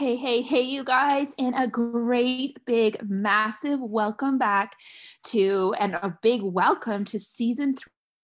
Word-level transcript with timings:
Hey, 0.00 0.16
hey, 0.16 0.40
hey, 0.40 0.62
you 0.62 0.82
guys, 0.82 1.34
and 1.38 1.54
a 1.54 1.68
great, 1.68 2.64
big, 2.64 2.96
massive 3.06 3.80
welcome 3.82 4.38
back 4.38 4.74
to, 5.24 5.74
and 5.78 5.92
a 5.92 6.18
big 6.22 6.40
welcome 6.42 7.04
to 7.04 7.18
season 7.18 7.74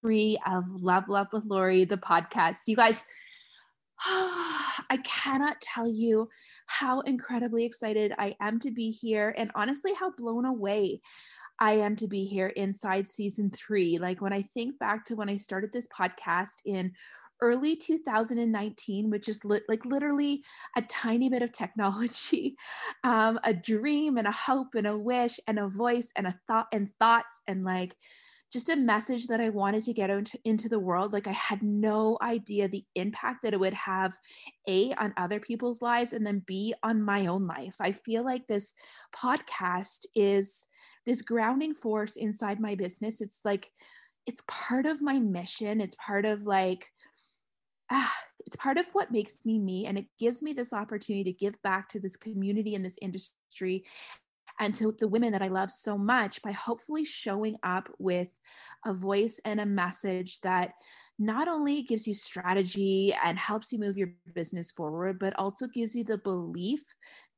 three 0.01 0.39
of 0.47 0.65
Level 0.83 1.17
Up 1.17 1.35
with 1.35 1.45
Lori, 1.45 1.85
the 1.85 1.99
podcast. 1.99 2.61
You 2.65 2.77
guys, 2.77 2.95
I 4.07 5.01
cannot 5.05 5.61
tell 5.61 5.87
you 5.87 6.31
how 6.65 7.01
incredibly 7.01 7.67
excited 7.67 8.15
I 8.19 8.37
am 8.41 8.59
to 8.61 8.71
be 8.71 8.91
here, 8.91 9.35
and 9.37 9.51
honestly, 9.55 9.93
how 9.93 10.13
blown 10.13 10.47
away 10.47 11.03
I 11.61 11.73
am 11.73 11.95
to 11.97 12.09
be 12.09 12.25
here 12.25 12.49
inside 12.49 13.07
season 13.07 13.51
three. 13.51 13.99
Like, 13.99 14.23
when 14.23 14.33
I 14.33 14.41
think 14.41 14.79
back 14.79 15.05
to 15.07 15.15
when 15.15 15.29
I 15.29 15.37
started 15.37 15.75
this 15.75 15.89
podcast 15.89 16.55
in 16.65 16.93
early 17.41 17.77
2019, 17.77 19.11
which 19.11 19.29
is 19.29 19.45
li- 19.45 19.61
like 19.69 19.85
literally 19.85 20.43
a 20.77 20.83
tiny 20.83 21.29
bit 21.29 21.43
of 21.43 21.53
technology, 21.53 22.57
um, 23.05 23.39
a 23.45 23.53
dream 23.53 24.17
and 24.17 24.27
a 24.27 24.33
hope 24.33 24.75
and 24.75 24.87
a 24.87 24.97
wish 24.97 25.39
and 25.47 25.59
a 25.59 25.69
voice 25.69 26.13
and 26.17 26.27
a 26.27 26.39
thought 26.47 26.67
and 26.73 26.91
thoughts 26.99 27.43
and 27.47 27.65
like 27.65 27.97
just 28.53 28.69
a 28.69 28.77
message 28.77 29.27
that 29.27 29.41
I 29.41 29.49
wanted 29.49 29.83
to 29.85 29.93
get 29.93 30.09
into, 30.09 30.39
into 30.45 30.69
the 30.69 30.79
world. 30.79 31.13
Like 31.13 31.27
I 31.27 31.33
had 31.33 31.63
no 31.63 32.17
idea 32.23 32.69
the 32.69 32.85
impact 32.95 33.43
that 33.43 33.53
it 33.53 33.61
would 33.61 33.75
have 33.75 34.17
A 34.69 34.95
on 34.95 35.13
other 35.17 35.41
people's 35.41 35.83
lives 35.83 36.13
and 36.13 36.25
then 36.25 36.45
B 36.47 36.73
on 36.83 37.03
my 37.03 37.27
own 37.27 37.47
life. 37.47 37.77
I 37.81 37.93
feel 37.93 38.25
like 38.25 38.47
this 38.47 38.73
podcast 39.15 40.07
is 40.15 40.69
this 41.05 41.23
grounding 41.23 41.75
force 41.75 42.17
inside 42.17 42.61
my 42.61 42.75
business. 42.75 43.21
It's 43.21 43.41
like 43.45 43.71
it's 44.27 44.43
part 44.49 44.87
of 44.87 45.03
my 45.03 45.19
mission. 45.19 45.81
It's 45.81 45.97
part 45.97 46.25
of 46.25 46.43
like 46.43 46.87
ah, 47.91 48.15
it's 48.47 48.57
part 48.57 48.79
of 48.79 48.87
what 48.93 49.11
makes 49.11 49.45
me 49.45 49.59
me 49.59 49.87
and 49.87 49.99
it 49.99 50.07
gives 50.19 50.43
me 50.43 50.53
this 50.53 50.73
opportunity 50.73 51.25
to 51.25 51.33
give 51.33 51.61
back 51.63 51.89
to 51.89 52.01
this 52.01 52.17
community 52.17 52.75
and 52.75 52.85
this 52.85 52.99
industry 53.03 53.85
and 54.59 54.75
to 54.75 54.93
the 54.99 55.09
women 55.09 55.33
that 55.33 55.43
I 55.43 55.49
love 55.49 55.71
so 55.71 55.99
much 55.99 56.41
by 56.43 56.53
hopefully 56.53 57.05
showing 57.05 57.57
up 57.63 57.89
with 57.99 58.29
a 58.85 58.95
voice 58.95 59.41
and 59.45 59.61
a 59.61 59.67
message 59.67 60.41
that 60.41 60.75
not 61.19 61.49
only 61.49 61.83
gives 61.83 62.07
you 62.07 62.13
strategy 62.13 63.15
and 63.25 63.39
helps 63.39 63.73
you 63.73 63.79
move 63.79 63.97
your 63.97 64.11
business 64.35 64.71
forward, 64.71 65.19
but 65.19 65.33
also 65.39 65.67
gives 65.67 65.97
you 65.97 66.05
the 66.05 66.19
belief 66.19 66.83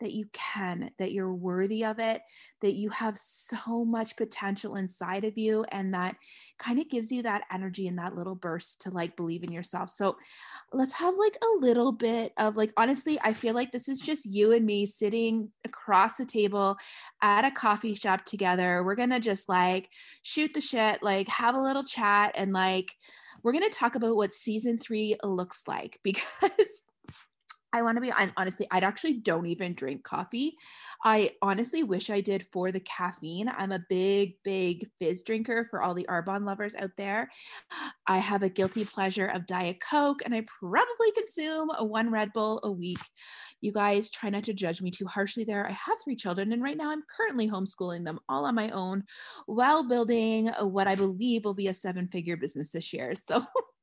that 0.01 0.13
you 0.13 0.27
can, 0.33 0.91
that 0.99 1.13
you're 1.13 1.33
worthy 1.33 1.85
of 1.85 1.99
it, 1.99 2.23
that 2.61 2.75
you 2.75 2.91
have 2.91 3.17
so 3.17 3.85
much 3.85 4.17
potential 4.17 4.77
inside 4.77 5.25
of 5.25 5.39
you, 5.39 5.65
and 5.71 5.95
that 5.95 6.17
kind 6.59 6.81
of 6.81 6.89
gives 6.89 7.13
you 7.13 7.23
that 7.23 7.45
energy 7.53 7.87
and 7.87 7.99
that 7.99 8.15
little 8.15 8.35
burst 8.35 8.81
to 8.81 8.91
like 8.91 9.17
believe 9.17 9.45
in 9.45 9.53
yourself. 9.53 9.91
So 9.91 10.17
let's 10.73 10.95
have 10.95 11.15
like 11.17 11.37
a 11.43 11.61
little 11.61 11.93
bit 11.93 12.33
of 12.37 12.57
like, 12.57 12.73
honestly, 12.77 13.19
I 13.23 13.33
feel 13.33 13.55
like 13.55 13.71
this 13.71 13.89
is 13.89 14.01
just 14.01 14.27
you 14.27 14.53
and 14.53 14.67
me 14.67 14.87
sitting 14.87 15.51
across 15.65 16.17
the 16.17 16.25
table 16.25 16.77
at 17.23 17.45
a 17.45 17.51
coffee 17.51 17.95
shop 17.95 18.25
together. 18.25 18.83
We're 18.85 18.97
going 18.97 19.11
to 19.11 19.21
just 19.21 19.49
like 19.49 19.89
shoot 20.23 20.53
the 20.53 20.61
shit, 20.61 21.03
like 21.03 21.29
have 21.29 21.55
a 21.55 21.63
little 21.63 21.85
chat, 21.85 22.33
and 22.37 22.53
like, 22.53 22.93
we're 23.43 23.53
going 23.53 23.69
to 23.69 23.71
talk 23.71 23.95
about 23.95 24.17
what 24.17 24.33
season 24.33 24.79
three 24.79 25.17
looks 25.23 25.65
like 25.67 26.01
because 26.05 26.83
I 27.73 27.83
want 27.83 27.97
to 27.97 28.01
be 28.01 28.13
honestly, 28.37 28.67
I 28.71 28.79
actually 28.79 29.15
don't 29.15 29.47
even 29.47 29.75
drink 29.75 30.03
coffee. 30.03 30.57
I 31.05 31.33
honestly 31.43 31.83
wish 31.83 32.09
I 32.09 32.23
did 32.23 32.43
for 32.43 32.73
the 32.73 32.81
caffeine. 32.81 33.49
I'm 33.49 33.73
a 33.73 33.85
big, 33.91 34.35
big 34.43 34.89
fizz 34.99 35.23
drinker 35.23 35.65
for 35.65 35.83
all 35.83 35.93
the 35.93 36.07
Arbonne 36.09 36.47
lovers 36.47 36.75
out 36.75 36.93
there. 36.97 37.29
I 38.07 38.19
have 38.19 38.43
a 38.43 38.49
guilty 38.49 38.87
pleasure 38.87 39.27
of 39.27 39.47
Diet 39.47 39.81
Coke, 39.81 40.23
and 40.25 40.35
I 40.35 40.47
probably 40.47 41.13
consume 41.15 41.69
one 41.81 42.11
Red 42.11 42.33
Bull 42.33 42.61
a 42.63 42.73
week. 42.73 43.01
You 43.61 43.73
guys 43.73 44.11
try 44.11 44.31
not 44.31 44.45
to 44.45 44.55
judge 44.55 44.81
me 44.81 44.91
too 44.91 45.07
harshly 45.07 45.45
there. 45.45 45.67
I 45.67 45.73
have 45.73 45.99
three 46.03 46.17
children, 46.17 46.53
and 46.53 46.63
right 46.63 46.77
now 46.77 46.91
I'm 46.91 47.03
currently 47.15 47.51
homeschooling 47.51 48.05
them 48.05 48.19
all 48.29 48.47
on 48.47 48.55
my 48.55 48.71
own 48.71 49.05
while 49.47 49.87
building 49.87 50.49
what 50.63 50.87
I 50.87 50.95
believe 50.95 51.45
will 51.45 51.55
be 51.55 51.69
a 51.69 51.75
seven 51.75 52.09
figure 52.09 52.37
business 52.37 52.71
this 52.71 52.93
year. 52.93 53.15
So 53.15 53.45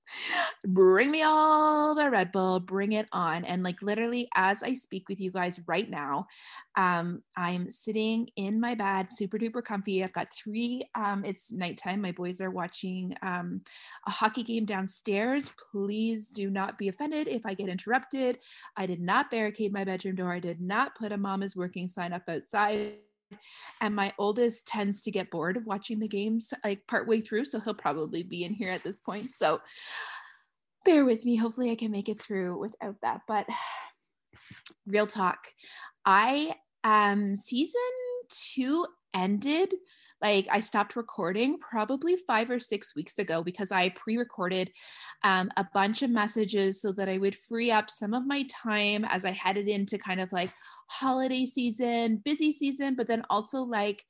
bring 0.65 1.11
me 1.11 1.23
all 1.23 1.95
the 1.95 2.09
Red 2.09 2.31
Bull, 2.31 2.59
bring 2.59 2.93
it 2.93 3.07
on. 3.11 3.45
And 3.45 3.63
like 3.63 3.81
literally, 3.81 4.27
as 4.35 4.63
I 4.63 4.73
speak 4.73 5.09
with 5.09 5.19
you 5.19 5.31
guys 5.31 5.59
right 5.67 5.89
now, 5.89 6.27
um, 6.75 7.21
I'm 7.37 7.69
sitting 7.71 8.29
in 8.35 8.59
my 8.59 8.75
bed, 8.75 9.11
super 9.11 9.37
duper 9.37 9.63
comfy. 9.63 10.03
I've 10.03 10.13
got 10.13 10.33
three, 10.33 10.87
um, 10.95 11.23
it's 11.25 11.51
nighttime. 11.51 12.01
My 12.01 12.11
boys 12.11 12.41
are 12.41 12.51
watching 12.51 13.15
um, 13.21 13.61
a 14.07 14.11
hockey 14.11 14.43
game 14.43 14.65
downstairs. 14.65 15.51
Please 15.71 16.29
do 16.29 16.49
not 16.49 16.77
be 16.77 16.89
offended 16.89 17.27
if 17.27 17.45
I 17.45 17.53
get 17.53 17.69
interrupted. 17.69 18.39
I 18.75 18.85
did 18.85 18.99
not 18.99 19.31
barricade 19.31 19.73
my 19.73 19.83
bedroom 19.83 20.15
door. 20.15 20.31
I 20.31 20.39
did 20.39 20.61
not 20.61 20.95
put 20.95 21.11
a 21.11 21.17
mama's 21.17 21.55
working 21.55 21.87
sign 21.87 22.13
up 22.13 22.23
outside 22.27 22.95
and 23.81 23.95
my 23.95 24.13
oldest 24.17 24.67
tends 24.67 25.01
to 25.01 25.11
get 25.11 25.31
bored 25.31 25.57
of 25.57 25.65
watching 25.65 25.99
the 25.99 26.07
games 26.07 26.53
like 26.63 26.85
partway 26.87 27.21
through 27.21 27.45
so 27.45 27.59
he'll 27.59 27.73
probably 27.73 28.23
be 28.23 28.43
in 28.43 28.53
here 28.53 28.69
at 28.69 28.83
this 28.83 28.99
point 28.99 29.29
so 29.35 29.59
bear 30.83 31.05
with 31.05 31.25
me 31.25 31.35
hopefully 31.35 31.71
i 31.71 31.75
can 31.75 31.91
make 31.91 32.09
it 32.09 32.21
through 32.21 32.57
without 32.59 32.95
that 33.01 33.21
but 33.27 33.47
real 34.87 35.07
talk. 35.07 35.47
I 36.05 36.55
um 36.83 37.35
season 37.35 37.81
two 38.29 38.85
ended 39.13 39.73
like 40.25 40.47
I 40.51 40.59
stopped 40.59 40.95
recording 40.95 41.59
probably 41.59 42.15
five 42.15 42.49
or 42.49 42.59
six 42.59 42.95
weeks 42.95 43.19
ago 43.19 43.43
because 43.43 43.71
I 43.71 43.89
pre 43.89 44.17
recorded 44.17 44.71
um, 45.23 45.51
a 45.55 45.67
bunch 45.71 46.01
of 46.01 46.09
messages 46.09 46.81
so 46.81 46.91
that 46.93 47.07
I 47.07 47.19
would 47.19 47.35
free 47.35 47.69
up 47.69 47.91
some 47.91 48.15
of 48.15 48.25
my 48.25 48.43
time 48.49 49.05
as 49.05 49.23
I 49.23 49.31
headed 49.31 49.67
into 49.67 49.99
kind 49.99 50.19
of 50.19 50.31
like 50.31 50.51
holiday 50.87 51.45
season, 51.45 52.23
busy 52.25 52.51
season, 52.51 52.95
but 52.95 53.05
then 53.05 53.23
also 53.29 53.59
like 53.59 54.03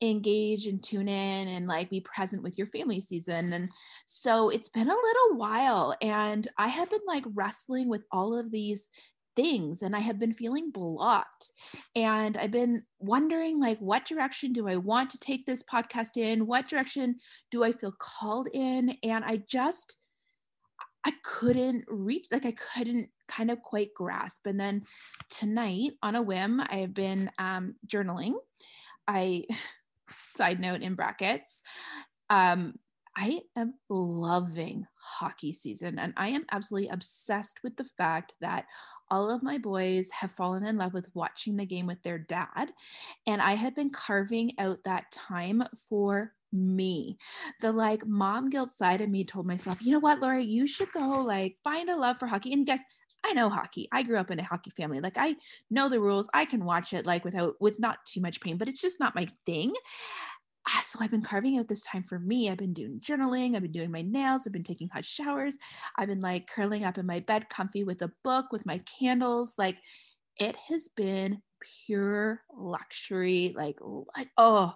engage 0.00 0.66
and 0.66 0.82
tune 0.82 1.08
in 1.08 1.46
and 1.46 1.68
like 1.68 1.88
be 1.90 2.00
present 2.00 2.42
with 2.42 2.58
your 2.58 2.66
family 2.66 2.98
season. 2.98 3.52
And 3.52 3.68
so 4.06 4.48
it's 4.48 4.68
been 4.68 4.88
a 4.88 5.02
little 5.06 5.36
while 5.36 5.94
and 6.02 6.46
I 6.58 6.66
have 6.66 6.90
been 6.90 7.06
like 7.06 7.24
wrestling 7.34 7.88
with 7.88 8.02
all 8.10 8.36
of 8.36 8.50
these 8.50 8.88
things 9.34 9.82
and 9.82 9.94
I 9.94 10.00
have 10.00 10.18
been 10.18 10.32
feeling 10.32 10.70
blocked. 10.70 11.52
And 11.94 12.36
I've 12.36 12.50
been 12.50 12.82
wondering 12.98 13.60
like 13.60 13.78
what 13.78 14.04
direction 14.04 14.52
do 14.52 14.68
I 14.68 14.76
want 14.76 15.10
to 15.10 15.18
take 15.18 15.46
this 15.46 15.62
podcast 15.62 16.16
in? 16.16 16.46
What 16.46 16.68
direction 16.68 17.16
do 17.50 17.64
I 17.64 17.72
feel 17.72 17.94
called 17.98 18.48
in? 18.52 18.96
And 19.02 19.24
I 19.24 19.42
just 19.48 19.96
I 21.04 21.12
couldn't 21.24 21.84
reach 21.88 22.26
like 22.30 22.46
I 22.46 22.52
couldn't 22.52 23.08
kind 23.26 23.50
of 23.50 23.60
quite 23.62 23.94
grasp. 23.94 24.46
And 24.46 24.58
then 24.58 24.84
tonight 25.30 25.92
on 26.02 26.14
a 26.14 26.22
whim, 26.22 26.60
I 26.60 26.76
have 26.76 26.94
been 26.94 27.30
um 27.38 27.74
journaling. 27.86 28.34
I 29.08 29.44
side 30.28 30.60
note 30.60 30.82
in 30.82 30.94
brackets. 30.94 31.62
Um 32.30 32.74
I 33.16 33.40
am 33.56 33.74
loving 33.88 34.86
hockey 34.94 35.52
season 35.52 35.98
and 35.98 36.14
I 36.16 36.28
am 36.28 36.46
absolutely 36.50 36.88
obsessed 36.88 37.60
with 37.62 37.76
the 37.76 37.84
fact 37.84 38.34
that 38.40 38.66
all 39.10 39.30
of 39.30 39.42
my 39.42 39.58
boys 39.58 40.10
have 40.10 40.30
fallen 40.30 40.64
in 40.64 40.76
love 40.76 40.94
with 40.94 41.10
watching 41.14 41.56
the 41.56 41.66
game 41.66 41.86
with 41.86 42.02
their 42.02 42.18
dad. 42.18 42.72
And 43.26 43.42
I 43.42 43.52
have 43.54 43.74
been 43.74 43.90
carving 43.90 44.52
out 44.58 44.78
that 44.84 45.10
time 45.12 45.62
for 45.88 46.32
me. 46.52 47.18
The 47.60 47.72
like 47.72 48.06
mom 48.06 48.50
guilt 48.50 48.72
side 48.72 49.00
of 49.00 49.10
me 49.10 49.24
told 49.24 49.46
myself, 49.46 49.82
you 49.82 49.92
know 49.92 49.98
what, 49.98 50.20
Lori, 50.20 50.44
you 50.44 50.66
should 50.66 50.92
go 50.92 51.20
like 51.20 51.56
find 51.62 51.90
a 51.90 51.96
love 51.96 52.18
for 52.18 52.26
hockey. 52.26 52.52
And 52.52 52.66
guess, 52.66 52.82
I 53.24 53.32
know 53.34 53.48
hockey. 53.48 53.88
I 53.92 54.02
grew 54.02 54.16
up 54.16 54.30
in 54.30 54.40
a 54.40 54.44
hockey 54.44 54.70
family. 54.70 55.00
Like 55.00 55.16
I 55.16 55.36
know 55.70 55.88
the 55.88 56.00
rules. 56.00 56.28
I 56.34 56.44
can 56.44 56.64
watch 56.64 56.92
it 56.92 57.06
like 57.06 57.24
without 57.24 57.54
with 57.60 57.78
not 57.78 58.04
too 58.04 58.20
much 58.20 58.40
pain, 58.40 58.56
but 58.56 58.68
it's 58.68 58.80
just 58.80 58.98
not 58.98 59.14
my 59.14 59.28
thing. 59.46 59.72
Ah, 60.68 60.82
so 60.84 60.98
I've 61.00 61.10
been 61.10 61.22
carving 61.22 61.58
out 61.58 61.68
this 61.68 61.82
time 61.82 62.02
for 62.04 62.18
me. 62.18 62.48
I've 62.48 62.58
been 62.58 62.72
doing 62.72 63.00
journaling, 63.00 63.56
I've 63.56 63.62
been 63.62 63.72
doing 63.72 63.90
my 63.90 64.02
nails, 64.02 64.46
I've 64.46 64.52
been 64.52 64.62
taking 64.62 64.88
hot 64.88 65.04
showers, 65.04 65.58
I've 65.96 66.08
been 66.08 66.20
like 66.20 66.46
curling 66.46 66.84
up 66.84 66.98
in 66.98 67.06
my 67.06 67.20
bed 67.20 67.48
comfy 67.48 67.84
with 67.84 68.02
a 68.02 68.12
book 68.22 68.46
with 68.52 68.64
my 68.66 68.80
candles. 68.98 69.54
Like 69.58 69.78
it 70.38 70.56
has 70.68 70.88
been 70.96 71.42
pure 71.86 72.42
luxury, 72.56 73.52
like 73.56 73.78
like 74.16 74.28
oh, 74.38 74.74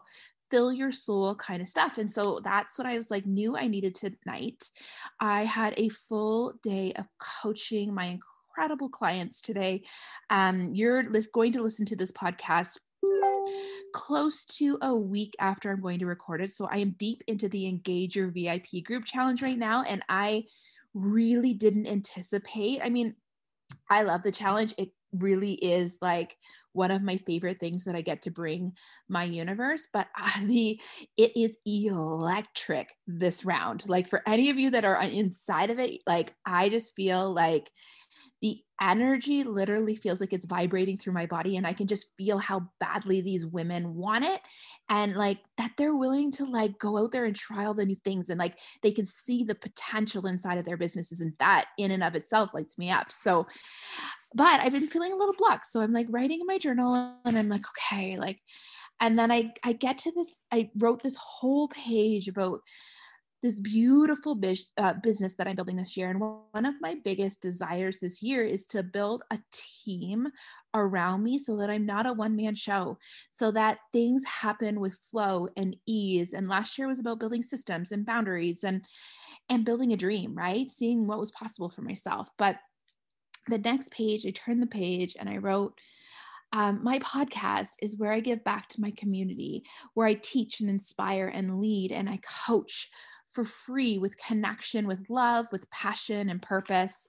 fill 0.50 0.72
your 0.72 0.92
soul 0.92 1.34
kind 1.36 1.62
of 1.62 1.68
stuff. 1.68 1.98
And 1.98 2.10
so 2.10 2.40
that's 2.42 2.78
what 2.78 2.86
I 2.86 2.96
was 2.96 3.10
like 3.10 3.26
knew 3.26 3.56
I 3.56 3.66
needed 3.66 3.94
tonight. 3.94 4.70
I 5.20 5.44
had 5.44 5.74
a 5.76 5.88
full 5.88 6.54
day 6.62 6.92
of 6.96 7.06
coaching 7.18 7.94
my 7.94 8.18
incredible 8.56 8.88
clients 8.88 9.40
today. 9.40 9.84
Um, 10.30 10.70
you're 10.72 11.04
going 11.32 11.52
to 11.52 11.62
listen 11.62 11.86
to 11.86 11.96
this 11.96 12.12
podcast 12.12 12.78
close 13.92 14.44
to 14.44 14.78
a 14.82 14.94
week 14.94 15.34
after 15.38 15.70
I'm 15.70 15.80
going 15.80 15.98
to 16.00 16.06
record 16.06 16.40
it. 16.40 16.52
So 16.52 16.66
I 16.66 16.78
am 16.78 16.94
deep 16.98 17.22
into 17.26 17.48
the 17.48 17.66
Engage 17.66 18.16
Your 18.16 18.30
VIP 18.30 18.84
group 18.84 19.04
challenge 19.04 19.42
right 19.42 19.58
now. 19.58 19.82
And 19.82 20.02
I 20.08 20.44
really 20.94 21.54
didn't 21.54 21.86
anticipate. 21.86 22.80
I 22.82 22.88
mean, 22.88 23.14
I 23.90 24.02
love 24.02 24.22
the 24.22 24.32
challenge. 24.32 24.74
It 24.78 24.90
really 25.18 25.52
is 25.52 25.98
like 26.00 26.36
one 26.72 26.90
of 26.90 27.02
my 27.02 27.16
favorite 27.16 27.58
things 27.58 27.84
that 27.84 27.96
I 27.96 28.02
get 28.02 28.22
to 28.22 28.30
bring 28.30 28.72
my 29.08 29.24
universe. 29.24 29.88
But 29.92 30.08
uh, 30.18 30.30
the 30.44 30.80
it 31.16 31.32
is 31.36 31.58
electric 31.66 32.92
this 33.06 33.44
round. 33.44 33.88
Like 33.88 34.08
for 34.08 34.22
any 34.26 34.50
of 34.50 34.58
you 34.58 34.70
that 34.70 34.84
are 34.84 35.00
inside 35.02 35.70
of 35.70 35.78
it, 35.78 36.02
like 36.06 36.34
I 36.44 36.68
just 36.68 36.94
feel 36.94 37.32
like 37.32 37.70
the 38.42 38.60
energy 38.80 39.42
literally 39.42 39.96
feels 39.96 40.20
like 40.20 40.34
it's 40.34 40.44
vibrating 40.44 40.98
through 40.98 41.12
my 41.12 41.24
body 41.24 41.56
and 41.56 41.66
i 41.66 41.72
can 41.72 41.86
just 41.86 42.08
feel 42.18 42.36
how 42.36 42.60
badly 42.78 43.22
these 43.22 43.46
women 43.46 43.94
want 43.94 44.22
it 44.22 44.40
and 44.90 45.16
like 45.16 45.38
that 45.56 45.72
they're 45.78 45.96
willing 45.96 46.30
to 46.30 46.44
like 46.44 46.78
go 46.78 46.98
out 46.98 47.10
there 47.10 47.24
and 47.24 47.34
try 47.34 47.64
all 47.64 47.72
the 47.72 47.86
new 47.86 47.96
things 48.04 48.28
and 48.28 48.38
like 48.38 48.58
they 48.82 48.92
can 48.92 49.06
see 49.06 49.44
the 49.44 49.54
potential 49.54 50.26
inside 50.26 50.58
of 50.58 50.66
their 50.66 50.76
businesses 50.76 51.22
and 51.22 51.32
that 51.38 51.66
in 51.78 51.90
and 51.90 52.04
of 52.04 52.14
itself 52.14 52.50
lights 52.52 52.76
me 52.76 52.90
up 52.90 53.10
so 53.10 53.46
but 54.34 54.60
i've 54.60 54.72
been 54.72 54.88
feeling 54.88 55.12
a 55.12 55.16
little 55.16 55.34
blocked 55.36 55.66
so 55.66 55.80
i'm 55.80 55.92
like 55.92 56.06
writing 56.10 56.40
in 56.40 56.46
my 56.46 56.58
journal 56.58 56.94
and 57.24 57.38
i'm 57.38 57.48
like 57.48 57.64
okay 57.70 58.16
like 58.16 58.40
and 59.00 59.18
then 59.18 59.30
i 59.30 59.52
i 59.64 59.72
get 59.72 59.98
to 59.98 60.12
this 60.12 60.36
i 60.52 60.70
wrote 60.78 61.02
this 61.02 61.16
whole 61.16 61.68
page 61.68 62.28
about 62.28 62.60
this 63.42 63.60
beautiful 63.60 64.38
uh, 64.78 64.94
business 65.02 65.34
that 65.34 65.46
I'm 65.46 65.56
building 65.56 65.76
this 65.76 65.96
year. 65.96 66.10
And 66.10 66.20
one 66.20 66.64
of 66.64 66.74
my 66.80 66.96
biggest 67.04 67.40
desires 67.40 67.98
this 67.98 68.22
year 68.22 68.44
is 68.44 68.66
to 68.68 68.82
build 68.82 69.22
a 69.30 69.38
team 69.52 70.28
around 70.74 71.22
me 71.22 71.38
so 71.38 71.56
that 71.58 71.70
I'm 71.70 71.86
not 71.86 72.06
a 72.06 72.12
one 72.12 72.34
man 72.34 72.54
show, 72.54 72.98
so 73.30 73.50
that 73.52 73.78
things 73.92 74.24
happen 74.24 74.80
with 74.80 74.94
flow 74.94 75.48
and 75.56 75.76
ease. 75.86 76.32
And 76.32 76.48
last 76.48 76.78
year 76.78 76.88
was 76.88 76.98
about 76.98 77.20
building 77.20 77.42
systems 77.42 77.92
and 77.92 78.06
boundaries 78.06 78.64
and 78.64 78.84
and 79.48 79.64
building 79.64 79.92
a 79.92 79.96
dream, 79.96 80.34
right? 80.34 80.70
Seeing 80.70 81.06
what 81.06 81.20
was 81.20 81.30
possible 81.30 81.68
for 81.68 81.82
myself. 81.82 82.28
But 82.38 82.56
the 83.48 83.58
next 83.58 83.90
page, 83.90 84.26
I 84.26 84.30
turned 84.30 84.62
the 84.62 84.66
page 84.66 85.16
and 85.18 85.28
I 85.28 85.38
wrote, 85.38 85.78
um, 86.52 86.82
my 86.82 86.98
podcast 87.00 87.74
is 87.82 87.96
where 87.96 88.12
I 88.12 88.20
give 88.20 88.44
back 88.44 88.68
to 88.70 88.80
my 88.80 88.92
community, 88.92 89.64
where 89.94 90.06
I 90.06 90.14
teach 90.14 90.60
and 90.60 90.70
inspire 90.70 91.28
and 91.28 91.60
lead 91.60 91.92
and 91.92 92.08
I 92.08 92.18
coach 92.46 92.88
for 93.36 93.44
free 93.44 93.98
with 93.98 94.16
connection, 94.16 94.86
with 94.86 95.10
love, 95.10 95.46
with 95.52 95.68
passion 95.68 96.30
and 96.30 96.40
purpose. 96.40 97.06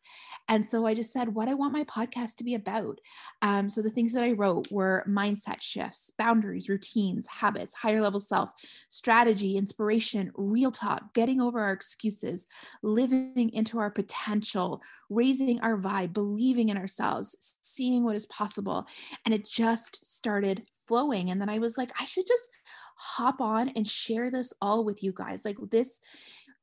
And 0.50 0.64
so 0.64 0.86
I 0.86 0.94
just 0.94 1.14
said 1.14 1.34
what 1.34 1.48
I 1.48 1.54
want 1.54 1.72
my 1.72 1.86
podcast 1.86 2.36
to 2.36 2.44
be 2.44 2.54
about. 2.54 3.00
Um, 3.42 3.70
so 3.70 3.82
the 3.82 3.90
things 3.90 4.12
that 4.12 4.24
I 4.24 4.34
wrote 4.34 4.70
were 4.70 5.06
mindset 5.08 5.62
shifts, 5.62 6.12
boundaries, 6.18 6.68
routines, 6.68 7.28
habits, 7.28 7.74
higher 7.74 8.02
level 8.02 8.20
self, 8.20 8.52
strategy, 8.90 9.56
inspiration, 9.56 10.34
real 10.36 10.70
talk, 10.70 11.14
getting 11.14 11.40
over 11.40 11.62
our 11.62 11.72
excuses, 11.72 12.46
living 12.84 13.50
into 13.54 13.80
our 13.80 13.90
potential, 13.90 14.82
raising 15.10 15.62
our 15.62 15.78
vibe, 15.78 16.12
believing 16.12 16.68
in 16.68 16.78
ourselves, 16.78 17.56
seeing 17.62 18.04
what 18.04 18.18
is 18.18 18.26
possible. 18.26 18.86
And 19.24 19.34
it 19.34 19.48
just 19.48 20.14
started 20.14 20.64
flowing. 20.88 21.30
And 21.30 21.40
then 21.42 21.50
I 21.50 21.60
was 21.60 21.78
like, 21.78 21.92
I 22.00 22.06
should 22.06 22.28
just 22.28 22.48
hop 22.96 23.42
on 23.42 23.70
and 23.70 23.88
share 23.88 24.32
this 24.32 24.54
all 24.62 24.84
with 24.84 25.04
you 25.04 25.14
guys. 25.14 25.46
Like 25.46 25.58
this 25.70 26.00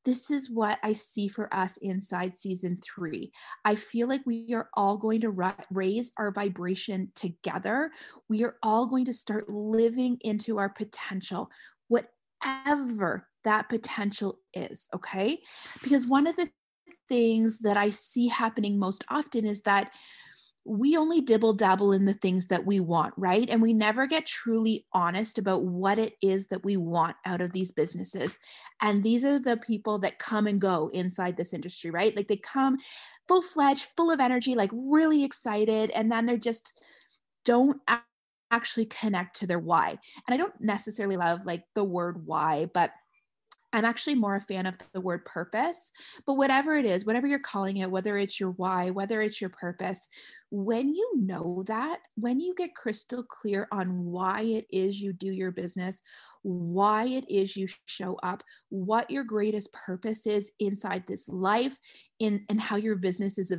this 0.04 0.30
is 0.30 0.50
what 0.50 0.78
I 0.82 0.92
see 0.92 1.28
for 1.28 1.52
us 1.54 1.78
inside 1.78 2.36
season 2.36 2.78
three. 2.82 3.32
I 3.64 3.74
feel 3.74 4.06
like 4.06 4.20
we 4.26 4.52
are 4.52 4.68
all 4.74 4.98
going 4.98 5.22
to 5.22 5.30
ra- 5.30 5.54
raise 5.70 6.12
our 6.18 6.30
vibration 6.30 7.10
together. 7.14 7.90
We 8.28 8.44
are 8.44 8.56
all 8.62 8.86
going 8.86 9.06
to 9.06 9.14
start 9.14 9.48
living 9.48 10.18
into 10.20 10.58
our 10.58 10.68
potential, 10.68 11.50
whatever 11.88 13.28
that 13.44 13.68
potential 13.68 14.40
is. 14.52 14.88
Okay. 14.94 15.42
Because 15.82 16.06
one 16.06 16.26
of 16.26 16.36
the 16.36 16.50
things 17.08 17.60
that 17.60 17.76
I 17.76 17.90
see 17.90 18.28
happening 18.28 18.78
most 18.78 19.04
often 19.08 19.44
is 19.46 19.62
that 19.62 19.92
we 20.66 20.96
only 20.96 21.20
dibble 21.20 21.52
dabble 21.52 21.92
in 21.92 22.06
the 22.06 22.14
things 22.14 22.46
that 22.46 22.64
we 22.64 22.80
want, 22.80 23.12
right? 23.18 23.48
And 23.50 23.60
we 23.60 23.74
never 23.74 24.06
get 24.06 24.24
truly 24.24 24.86
honest 24.92 25.38
about 25.38 25.64
what 25.64 25.98
it 25.98 26.14
is 26.22 26.46
that 26.46 26.64
we 26.64 26.78
want 26.78 27.16
out 27.26 27.42
of 27.42 27.52
these 27.52 27.70
businesses. 27.70 28.38
And 28.80 29.02
these 29.02 29.24
are 29.26 29.38
the 29.38 29.58
people 29.58 29.98
that 29.98 30.18
come 30.18 30.46
and 30.46 30.60
go 30.60 30.90
inside 30.94 31.36
this 31.36 31.52
industry, 31.52 31.90
right? 31.90 32.16
Like 32.16 32.28
they 32.28 32.36
come 32.36 32.78
full 33.28 33.42
fledged, 33.42 33.88
full 33.96 34.10
of 34.10 34.20
energy, 34.20 34.54
like 34.54 34.70
really 34.72 35.22
excited, 35.22 35.90
and 35.90 36.10
then 36.10 36.24
they're 36.24 36.38
just 36.38 36.82
don't 37.44 37.78
actually 38.50 38.86
connect 38.86 39.36
to 39.36 39.46
their 39.46 39.58
why. 39.58 39.90
And 39.90 40.34
I 40.34 40.36
don't 40.36 40.58
necessarily 40.60 41.16
love 41.16 41.44
like 41.44 41.64
the 41.74 41.84
word 41.84 42.26
why, 42.26 42.70
but 42.72 42.90
I'm 43.74 43.84
actually 43.84 44.14
more 44.14 44.36
a 44.36 44.40
fan 44.40 44.66
of 44.66 44.76
the 44.92 45.00
word 45.00 45.24
purpose, 45.24 45.90
but 46.26 46.34
whatever 46.34 46.76
it 46.76 46.86
is, 46.86 47.04
whatever 47.04 47.26
you're 47.26 47.40
calling 47.40 47.78
it, 47.78 47.90
whether 47.90 48.16
it's 48.16 48.38
your 48.38 48.50
why, 48.52 48.90
whether 48.90 49.20
it's 49.20 49.40
your 49.40 49.50
purpose, 49.50 50.08
when 50.50 50.94
you 50.94 51.10
know 51.16 51.64
that, 51.66 51.98
when 52.14 52.38
you 52.38 52.54
get 52.56 52.76
crystal 52.76 53.24
clear 53.24 53.66
on 53.72 54.04
why 54.04 54.42
it 54.42 54.66
is 54.70 55.00
you 55.00 55.12
do 55.12 55.32
your 55.32 55.50
business, 55.50 56.00
why 56.42 57.06
it 57.06 57.28
is 57.28 57.56
you 57.56 57.66
show 57.86 58.14
up, 58.22 58.44
what 58.68 59.10
your 59.10 59.24
greatest 59.24 59.72
purpose 59.72 60.24
is 60.24 60.52
inside 60.60 61.04
this 61.06 61.28
life, 61.28 61.80
in 62.20 62.44
and 62.48 62.60
how 62.60 62.76
your 62.76 62.94
business 62.94 63.38
is 63.38 63.50
a 63.50 63.56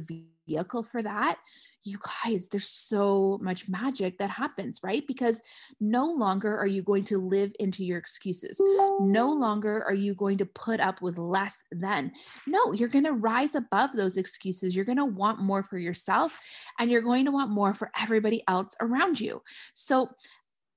vehicle 0.48 0.84
for 0.84 1.02
that, 1.02 1.38
you 1.84 2.00
guys, 2.26 2.48
there's 2.48 2.68
so 2.68 3.40
much 3.42 3.70
magic 3.70 4.18
that 4.18 4.30
happens, 4.30 4.80
right? 4.84 5.06
Because 5.08 5.42
no 5.80 6.06
longer 6.06 6.58
are 6.58 6.68
you 6.68 6.82
going 6.82 7.04
to 7.06 7.20
live 7.20 7.52
into 7.60 7.86
your 7.86 8.00
excuses. 8.00 8.60
No 9.00 9.28
longer 9.28 9.84
are 9.84 9.94
you 9.94 10.16
going 10.16 10.40
to 10.40 10.46
put 10.48 10.80
up 10.80 11.02
with 11.02 11.18
less 11.18 11.64
than. 11.72 12.12
No, 12.48 12.74
you're 12.74 12.90
going 12.90 13.06
to 13.06 13.14
rise 13.14 13.54
above 13.54 13.92
those 13.92 14.18
excuses. 14.18 14.76
You're 14.76 14.86
going 14.86 14.98
to 14.98 15.06
want 15.06 15.40
more 15.40 15.62
for 15.62 15.78
yourself 15.78 16.38
and 16.80 16.90
you're 16.90 17.02
going 17.02 17.26
to 17.26 17.32
want 17.32 17.52
more 17.52 17.74
for 17.74 17.92
everybody 18.00 18.44
else 18.48 18.76
around 18.82 19.20
you. 19.20 19.42
So, 19.74 20.10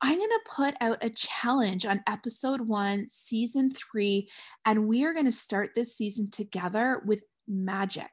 I'm 0.00 0.17
going 0.17 0.31
to 0.31 0.41
put 0.49 0.75
out 0.81 0.99
a 1.03 1.11
challenge 1.11 1.85
on 1.85 2.05
episode 2.06 2.61
one, 2.61 3.09
season 3.09 3.73
three, 3.75 4.29
and 4.65 4.87
we 4.87 5.05
are 5.05 5.12
going 5.12 5.26
to 5.26 5.32
start 5.32 5.70
this 5.75 5.97
season 5.97 6.31
together 6.31 7.03
with 7.05 7.25
magic. 7.49 8.11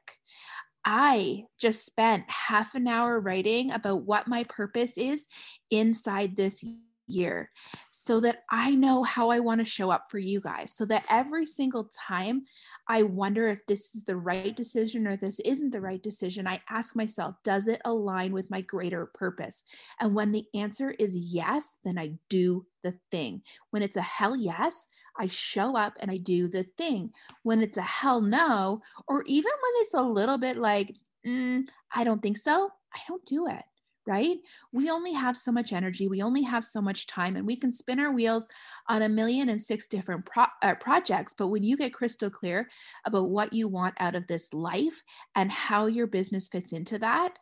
I 0.88 1.42
just 1.58 1.84
spent 1.84 2.30
half 2.30 2.76
an 2.76 2.86
hour 2.86 3.18
writing 3.18 3.72
about 3.72 4.04
what 4.04 4.28
my 4.28 4.44
purpose 4.44 4.96
is 4.96 5.26
inside 5.68 6.36
this 6.36 6.64
year 7.06 7.50
so 7.90 8.20
that 8.20 8.44
I 8.50 8.74
know 8.74 9.02
how 9.02 9.30
I 9.30 9.40
want 9.40 9.60
to 9.60 9.64
show 9.64 9.90
up 9.90 10.10
for 10.10 10.18
you 10.18 10.40
guys. 10.40 10.72
So 10.74 10.84
that 10.86 11.04
every 11.08 11.46
single 11.46 11.90
time 11.94 12.42
I 12.88 13.02
wonder 13.02 13.48
if 13.48 13.66
this 13.66 13.94
is 13.94 14.04
the 14.04 14.16
right 14.16 14.54
decision 14.54 15.06
or 15.06 15.16
this 15.16 15.40
isn't 15.40 15.70
the 15.70 15.80
right 15.80 16.02
decision, 16.02 16.46
I 16.46 16.60
ask 16.68 16.96
myself, 16.96 17.36
does 17.44 17.68
it 17.68 17.80
align 17.84 18.32
with 18.32 18.50
my 18.50 18.60
greater 18.60 19.06
purpose? 19.06 19.64
And 20.00 20.14
when 20.14 20.32
the 20.32 20.46
answer 20.54 20.92
is 20.92 21.16
yes, 21.16 21.78
then 21.84 21.98
I 21.98 22.12
do 22.28 22.66
the 22.82 22.94
thing. 23.10 23.42
When 23.70 23.82
it's 23.82 23.96
a 23.96 24.02
hell 24.02 24.36
yes, 24.36 24.88
I 25.18 25.26
show 25.26 25.76
up 25.76 25.94
and 26.00 26.10
I 26.10 26.18
do 26.18 26.48
the 26.48 26.64
thing. 26.76 27.10
When 27.42 27.60
it's 27.60 27.78
a 27.78 27.82
hell 27.82 28.20
no, 28.20 28.80
or 29.08 29.22
even 29.26 29.50
when 29.50 29.72
it's 29.82 29.94
a 29.94 30.02
little 30.02 30.38
bit 30.38 30.56
like, 30.56 30.94
mm, 31.26 31.62
I 31.94 32.04
don't 32.04 32.22
think 32.22 32.38
so, 32.38 32.70
I 32.94 32.98
don't 33.08 33.24
do 33.24 33.46
it 33.48 33.62
right? 34.06 34.38
We 34.72 34.90
only 34.90 35.12
have 35.12 35.36
so 35.36 35.50
much 35.52 35.72
energy, 35.72 36.08
we 36.08 36.22
only 36.22 36.42
have 36.42 36.64
so 36.64 36.80
much 36.80 37.06
time, 37.06 37.36
and 37.36 37.46
we 37.46 37.56
can 37.56 37.72
spin 37.72 38.00
our 38.00 38.12
wheels 38.12 38.48
on 38.88 39.02
a 39.02 39.08
million 39.08 39.48
and 39.48 39.60
six 39.60 39.88
different 39.88 40.24
pro- 40.26 40.44
uh, 40.62 40.74
projects. 40.76 41.34
But 41.36 41.48
when 41.48 41.62
you 41.62 41.76
get 41.76 41.94
crystal 41.94 42.30
clear 42.30 42.68
about 43.04 43.30
what 43.30 43.52
you 43.52 43.68
want 43.68 43.94
out 43.98 44.14
of 44.14 44.26
this 44.26 44.52
life 44.54 45.02
and 45.34 45.50
how 45.50 45.86
your 45.86 46.06
business 46.06 46.48
fits 46.48 46.72
into 46.72 46.98
that, 46.98 47.38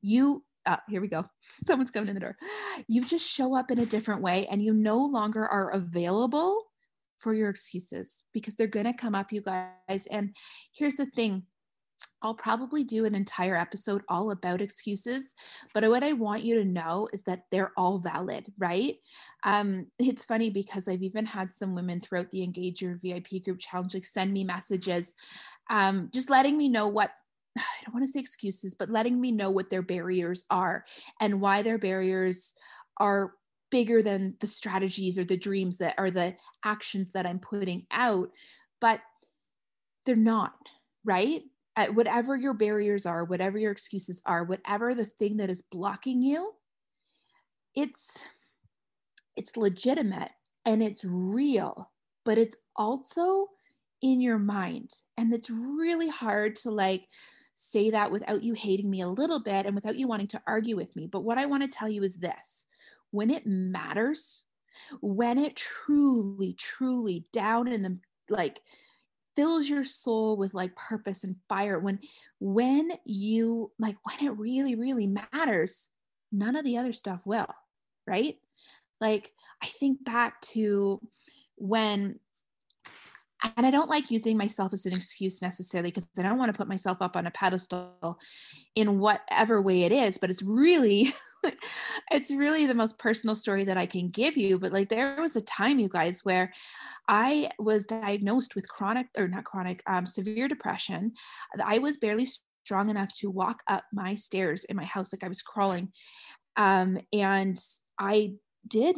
you 0.00 0.44
uh, 0.66 0.76
here 0.88 1.00
we 1.00 1.08
go. 1.08 1.24
Someone's 1.64 1.92
coming 1.92 2.08
in 2.08 2.14
the 2.14 2.20
door. 2.20 2.36
You 2.88 3.02
just 3.02 3.28
show 3.28 3.54
up 3.54 3.70
in 3.70 3.78
a 3.78 3.86
different 3.86 4.22
way 4.22 4.48
and 4.48 4.60
you 4.60 4.72
no 4.72 4.98
longer 4.98 5.46
are 5.46 5.70
available 5.70 6.64
for 7.18 7.34
your 7.34 7.48
excuses 7.48 8.24
because 8.32 8.56
they're 8.56 8.66
going 8.66 8.86
to 8.86 8.92
come 8.92 9.14
up, 9.14 9.32
you 9.32 9.42
guys. 9.42 10.06
And 10.10 10.34
here's 10.72 10.96
the 10.96 11.06
thing 11.06 11.46
I'll 12.22 12.34
probably 12.34 12.82
do 12.82 13.04
an 13.04 13.14
entire 13.14 13.56
episode 13.56 14.02
all 14.08 14.30
about 14.30 14.60
excuses, 14.60 15.34
but 15.74 15.88
what 15.88 16.02
I 16.02 16.12
want 16.12 16.42
you 16.42 16.56
to 16.56 16.64
know 16.64 17.08
is 17.12 17.22
that 17.22 17.44
they're 17.50 17.72
all 17.76 17.98
valid, 17.98 18.52
right? 18.58 18.96
Um, 19.44 19.86
it's 19.98 20.24
funny 20.24 20.50
because 20.50 20.88
I've 20.88 21.02
even 21.02 21.26
had 21.26 21.54
some 21.54 21.74
women 21.74 22.00
throughout 22.00 22.30
the 22.30 22.42
Engage 22.42 22.82
Your 22.82 22.98
VIP 23.02 23.44
group 23.44 23.58
challenge 23.58 23.94
like 23.94 24.04
send 24.04 24.32
me 24.32 24.44
messages, 24.44 25.12
um, 25.70 26.10
just 26.12 26.30
letting 26.30 26.56
me 26.56 26.68
know 26.68 26.88
what 26.88 27.10
I 27.58 27.62
don't 27.84 27.94
want 27.94 28.06
to 28.06 28.12
say 28.12 28.20
excuses, 28.20 28.74
but 28.74 28.90
letting 28.90 29.20
me 29.20 29.32
know 29.32 29.50
what 29.50 29.70
their 29.70 29.82
barriers 29.82 30.44
are 30.50 30.84
and 31.20 31.40
why 31.40 31.62
their 31.62 31.78
barriers 31.78 32.54
are 32.98 33.32
bigger 33.70 34.02
than 34.02 34.36
the 34.40 34.46
strategies 34.46 35.18
or 35.18 35.24
the 35.24 35.36
dreams 35.36 35.78
that 35.78 35.94
are 35.98 36.10
the 36.10 36.34
actions 36.64 37.10
that 37.12 37.26
I'm 37.26 37.38
putting 37.38 37.86
out, 37.90 38.30
but 38.80 39.00
they're 40.04 40.16
not, 40.16 40.54
right? 41.04 41.42
At 41.76 41.94
whatever 41.94 42.34
your 42.36 42.54
barriers 42.54 43.06
are, 43.06 43.24
whatever 43.24 43.58
your 43.58 43.70
excuses 43.72 44.22
are, 44.24 44.44
whatever 44.44 44.94
the 44.94 45.04
thing 45.04 45.36
that 45.36 45.50
is 45.50 45.62
blocking 45.62 46.22
you, 46.22 46.52
it's 47.74 48.20
it's 49.36 49.56
legitimate 49.56 50.32
and 50.64 50.82
it's 50.82 51.04
real, 51.04 51.90
but 52.24 52.38
it's 52.38 52.56
also 52.74 53.48
in 54.00 54.20
your 54.20 54.38
mind. 54.38 54.90
And 55.18 55.32
it's 55.32 55.50
really 55.50 56.08
hard 56.08 56.56
to 56.56 56.70
like 56.70 57.06
say 57.54 57.90
that 57.90 58.10
without 58.10 58.42
you 58.42 58.54
hating 58.54 58.88
me 58.90 59.02
a 59.02 59.08
little 59.08 59.40
bit 59.40 59.66
and 59.66 59.74
without 59.74 59.96
you 59.96 60.08
wanting 60.08 60.26
to 60.28 60.42
argue 60.46 60.76
with 60.76 60.94
me. 60.96 61.06
But 61.06 61.24
what 61.24 61.38
I 61.38 61.46
want 61.46 61.62
to 61.62 61.68
tell 61.68 61.88
you 61.88 62.02
is 62.02 62.16
this 62.16 62.66
when 63.10 63.30
it 63.30 63.46
matters, 63.46 64.42
when 65.00 65.38
it 65.38 65.56
truly, 65.56 66.54
truly 66.54 67.26
down 67.32 67.68
in 67.68 67.82
the 67.82 67.98
like 68.28 68.60
fills 69.36 69.68
your 69.68 69.84
soul 69.84 70.36
with 70.36 70.54
like 70.54 70.74
purpose 70.74 71.22
and 71.22 71.36
fire, 71.48 71.78
when 71.78 72.00
when 72.40 72.90
you 73.04 73.70
like 73.78 73.96
when 74.02 74.26
it 74.26 74.38
really, 74.38 74.74
really 74.74 75.06
matters, 75.06 75.88
none 76.32 76.56
of 76.56 76.64
the 76.64 76.78
other 76.78 76.92
stuff 76.92 77.20
will, 77.24 77.54
right? 78.06 78.36
Like 79.00 79.32
I 79.62 79.66
think 79.66 80.04
back 80.04 80.40
to 80.52 81.00
when 81.56 82.18
and 83.56 83.66
I 83.66 83.70
don't 83.70 83.90
like 83.90 84.10
using 84.10 84.36
myself 84.36 84.72
as 84.72 84.86
an 84.86 84.94
excuse 84.94 85.42
necessarily 85.42 85.90
because 85.90 86.08
I 86.18 86.22
don't 86.22 86.38
want 86.38 86.52
to 86.52 86.56
put 86.56 86.68
myself 86.68 86.98
up 87.00 87.16
on 87.16 87.26
a 87.26 87.30
pedestal 87.30 88.18
in 88.74 88.98
whatever 88.98 89.60
way 89.60 89.82
it 89.82 89.92
is, 89.92 90.18
but 90.18 90.30
it's 90.30 90.42
really 90.42 91.14
it's 92.10 92.30
really 92.30 92.66
the 92.66 92.74
most 92.74 92.98
personal 92.98 93.36
story 93.36 93.64
that 93.64 93.76
I 93.76 93.86
can 93.86 94.08
give 94.08 94.36
you. 94.36 94.58
But 94.58 94.72
like 94.72 94.88
there 94.88 95.20
was 95.20 95.36
a 95.36 95.40
time, 95.42 95.78
you 95.78 95.88
guys, 95.88 96.24
where 96.24 96.52
I 97.08 97.50
was 97.58 97.86
diagnosed 97.86 98.54
with 98.54 98.68
chronic 98.68 99.08
or 99.16 99.28
not 99.28 99.44
chronic, 99.44 99.82
um, 99.86 100.06
severe 100.06 100.48
depression. 100.48 101.12
I 101.62 101.78
was 101.78 101.96
barely 101.96 102.26
strong 102.64 102.88
enough 102.88 103.12
to 103.14 103.30
walk 103.30 103.62
up 103.68 103.84
my 103.92 104.14
stairs 104.14 104.64
in 104.64 104.76
my 104.76 104.84
house, 104.84 105.12
like 105.12 105.24
I 105.24 105.28
was 105.28 105.42
crawling. 105.42 105.92
Um, 106.56 106.98
and 107.12 107.58
I 107.98 108.34
did 108.66 108.96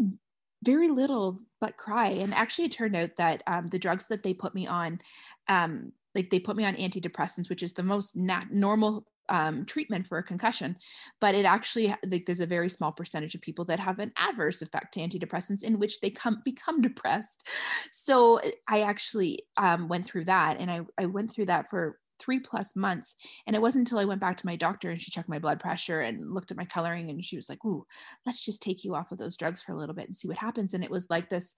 very 0.64 0.88
little 0.88 1.38
but 1.60 1.76
cry. 1.76 2.08
And 2.08 2.34
actually, 2.34 2.66
it 2.66 2.72
turned 2.72 2.96
out 2.96 3.10
that 3.16 3.42
um, 3.46 3.66
the 3.66 3.78
drugs 3.78 4.08
that 4.08 4.22
they 4.22 4.34
put 4.34 4.54
me 4.54 4.66
on, 4.66 5.00
um, 5.48 5.92
like 6.14 6.30
they 6.30 6.40
put 6.40 6.56
me 6.56 6.64
on 6.64 6.74
antidepressants, 6.74 7.48
which 7.48 7.62
is 7.62 7.72
the 7.72 7.82
most 7.82 8.16
nat- 8.16 8.50
normal 8.50 9.04
um, 9.28 9.64
treatment 9.64 10.06
for 10.06 10.18
a 10.18 10.22
concussion, 10.22 10.76
but 11.20 11.34
it 11.34 11.44
actually 11.44 11.94
like 12.06 12.26
there's 12.26 12.40
a 12.40 12.46
very 12.46 12.68
small 12.68 12.92
percentage 12.92 13.34
of 13.34 13.40
people 13.40 13.64
that 13.66 13.80
have 13.80 13.98
an 13.98 14.12
adverse 14.16 14.62
effect 14.62 14.94
to 14.94 15.00
antidepressants 15.00 15.62
in 15.62 15.78
which 15.78 16.00
they 16.00 16.10
come 16.10 16.42
become 16.44 16.80
depressed. 16.88 17.48
So 17.90 18.40
I 18.68 18.82
actually 18.82 19.42
um, 19.56 19.88
went 19.88 20.06
through 20.06 20.24
that, 20.26 20.58
and 20.58 20.70
I 20.70 20.80
I 20.96 21.06
went 21.06 21.32
through 21.32 21.46
that 21.46 21.70
for 21.70 21.98
three 22.18 22.40
plus 22.40 22.76
months. 22.76 23.16
And 23.46 23.54
it 23.54 23.62
wasn't 23.62 23.86
until 23.86 23.98
I 23.98 24.04
went 24.04 24.20
back 24.20 24.36
to 24.38 24.46
my 24.46 24.56
doctor 24.56 24.90
and 24.90 25.00
she 25.00 25.10
checked 25.10 25.28
my 25.28 25.38
blood 25.38 25.60
pressure 25.60 26.00
and 26.00 26.32
looked 26.32 26.50
at 26.50 26.56
my 26.56 26.64
coloring 26.64 27.10
and 27.10 27.24
she 27.24 27.36
was 27.36 27.48
like, 27.48 27.64
Ooh, 27.64 27.86
let's 28.26 28.44
just 28.44 28.62
take 28.62 28.84
you 28.84 28.94
off 28.94 29.12
of 29.12 29.18
those 29.18 29.36
drugs 29.36 29.62
for 29.62 29.72
a 29.72 29.76
little 29.76 29.94
bit 29.94 30.06
and 30.06 30.16
see 30.16 30.28
what 30.28 30.36
happens. 30.36 30.74
And 30.74 30.84
it 30.84 30.90
was 30.90 31.08
like 31.10 31.28
this 31.28 31.54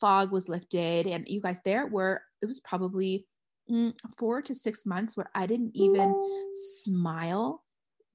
fog 0.00 0.32
was 0.32 0.48
lifted. 0.48 1.06
And 1.06 1.26
you 1.26 1.40
guys, 1.40 1.60
there 1.64 1.86
were, 1.86 2.22
it 2.42 2.46
was 2.46 2.60
probably 2.60 3.26
Mm, 3.70 3.94
four 4.18 4.42
to 4.42 4.54
six 4.54 4.84
months 4.84 5.16
where 5.16 5.30
I 5.34 5.46
didn't 5.46 5.72
even 5.74 6.14
smile 6.84 7.62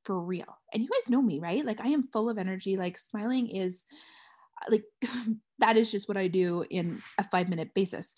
for 0.04 0.24
real. 0.24 0.58
And 0.74 0.84
you 0.84 0.90
guys 0.90 1.10
know 1.10 1.22
me, 1.22 1.40
right? 1.40 1.66
Like 1.66 1.82
I 1.82 1.88
am 1.88 2.08
full 2.14 2.30
of 2.30 2.38
energy. 2.38 2.78
Like 2.78 2.98
smiling 2.98 3.50
is 3.50 3.84
uh, 4.62 4.72
like 4.72 4.84
that 5.60 5.78
is 5.78 5.92
just 5.92 6.08
what 6.08 6.18
I 6.18 6.28
do 6.28 6.66
in 6.70 7.02
a 7.18 7.28
five 7.30 7.50
minute 7.50 7.74
basis. 7.74 8.16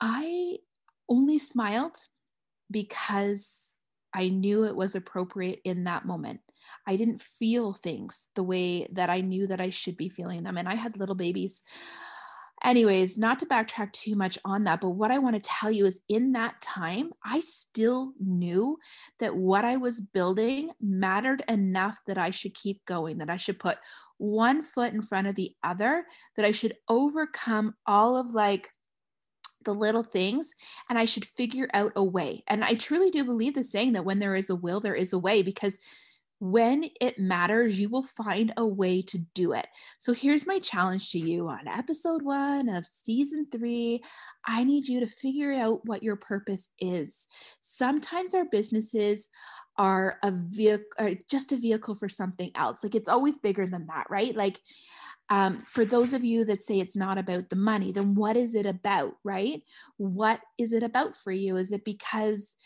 I 0.00 0.58
only 1.08 1.38
smiled 1.38 1.96
because 2.70 3.74
I 4.14 4.28
knew 4.28 4.64
it 4.64 4.76
was 4.76 4.94
appropriate 4.94 5.60
in 5.64 5.84
that 5.84 6.06
moment. 6.06 6.40
I 6.86 6.96
didn't 6.96 7.22
feel 7.22 7.72
things 7.72 8.28
the 8.34 8.42
way 8.42 8.88
that 8.92 9.10
I 9.10 9.20
knew 9.20 9.46
that 9.46 9.60
I 9.60 9.70
should 9.70 9.96
be 9.96 10.08
feeling 10.08 10.42
them. 10.42 10.56
And 10.56 10.68
I 10.68 10.74
had 10.74 10.98
little 10.98 11.14
babies. 11.14 11.62
Anyways, 12.64 13.16
not 13.16 13.38
to 13.38 13.46
backtrack 13.46 13.92
too 13.92 14.16
much 14.16 14.38
on 14.44 14.64
that, 14.64 14.80
but 14.80 14.90
what 14.90 15.10
I 15.10 15.18
want 15.18 15.36
to 15.36 15.40
tell 15.40 15.70
you 15.70 15.86
is 15.86 16.00
in 16.08 16.32
that 16.32 16.60
time, 16.60 17.12
I 17.24 17.40
still 17.40 18.14
knew 18.18 18.78
that 19.20 19.36
what 19.36 19.64
I 19.64 19.76
was 19.76 20.00
building 20.00 20.72
mattered 20.80 21.42
enough 21.48 22.00
that 22.06 22.18
I 22.18 22.30
should 22.30 22.54
keep 22.54 22.84
going, 22.84 23.18
that 23.18 23.30
I 23.30 23.36
should 23.36 23.60
put 23.60 23.78
one 24.18 24.62
foot 24.62 24.92
in 24.92 25.02
front 25.02 25.28
of 25.28 25.36
the 25.36 25.54
other, 25.62 26.04
that 26.36 26.44
I 26.44 26.50
should 26.50 26.76
overcome 26.88 27.74
all 27.86 28.16
of 28.16 28.34
like 28.34 28.70
the 29.64 29.74
little 29.74 30.02
things 30.04 30.52
and 30.88 30.98
I 30.98 31.04
should 31.04 31.24
figure 31.24 31.68
out 31.74 31.92
a 31.94 32.02
way. 32.02 32.42
And 32.48 32.64
I 32.64 32.74
truly 32.74 33.10
do 33.10 33.24
believe 33.24 33.54
the 33.54 33.64
saying 33.64 33.92
that 33.92 34.04
when 34.04 34.18
there 34.18 34.34
is 34.34 34.50
a 34.50 34.56
will, 34.56 34.80
there 34.80 34.94
is 34.94 35.12
a 35.12 35.18
way 35.18 35.42
because 35.42 35.78
when 36.40 36.84
it 37.00 37.18
matters, 37.18 37.78
you 37.78 37.88
will 37.88 38.04
find 38.04 38.52
a 38.56 38.66
way 38.66 39.02
to 39.02 39.18
do 39.34 39.52
it. 39.52 39.66
So 39.98 40.12
here's 40.12 40.46
my 40.46 40.60
challenge 40.60 41.10
to 41.10 41.18
you 41.18 41.48
on 41.48 41.66
episode 41.66 42.22
one 42.22 42.68
of 42.68 42.86
season 42.86 43.46
three. 43.50 44.02
I 44.46 44.64
need 44.64 44.86
you 44.86 45.00
to 45.00 45.06
figure 45.06 45.52
out 45.52 45.84
what 45.84 46.02
your 46.02 46.16
purpose 46.16 46.70
is. 46.78 47.26
Sometimes 47.60 48.34
our 48.34 48.44
businesses 48.44 49.28
are 49.78 50.18
a 50.22 50.32
vehicle, 50.32 51.14
just 51.28 51.52
a 51.52 51.56
vehicle 51.56 51.94
for 51.94 52.08
something 52.08 52.50
else. 52.54 52.84
Like 52.84 52.94
it's 52.94 53.08
always 53.08 53.36
bigger 53.36 53.66
than 53.66 53.86
that, 53.86 54.06
right? 54.08 54.34
Like 54.34 54.60
um, 55.30 55.66
for 55.72 55.84
those 55.84 56.14
of 56.14 56.24
you 56.24 56.44
that 56.46 56.62
say 56.62 56.80
it's 56.80 56.96
not 56.96 57.18
about 57.18 57.50
the 57.50 57.56
money, 57.56 57.92
then 57.92 58.14
what 58.14 58.36
is 58.36 58.54
it 58.54 58.64
about, 58.64 59.16
right? 59.24 59.62
What 59.98 60.40
is 60.56 60.72
it 60.72 60.82
about 60.82 61.14
for 61.16 61.32
you? 61.32 61.56
Is 61.56 61.70
it 61.70 61.84
because 61.84 62.56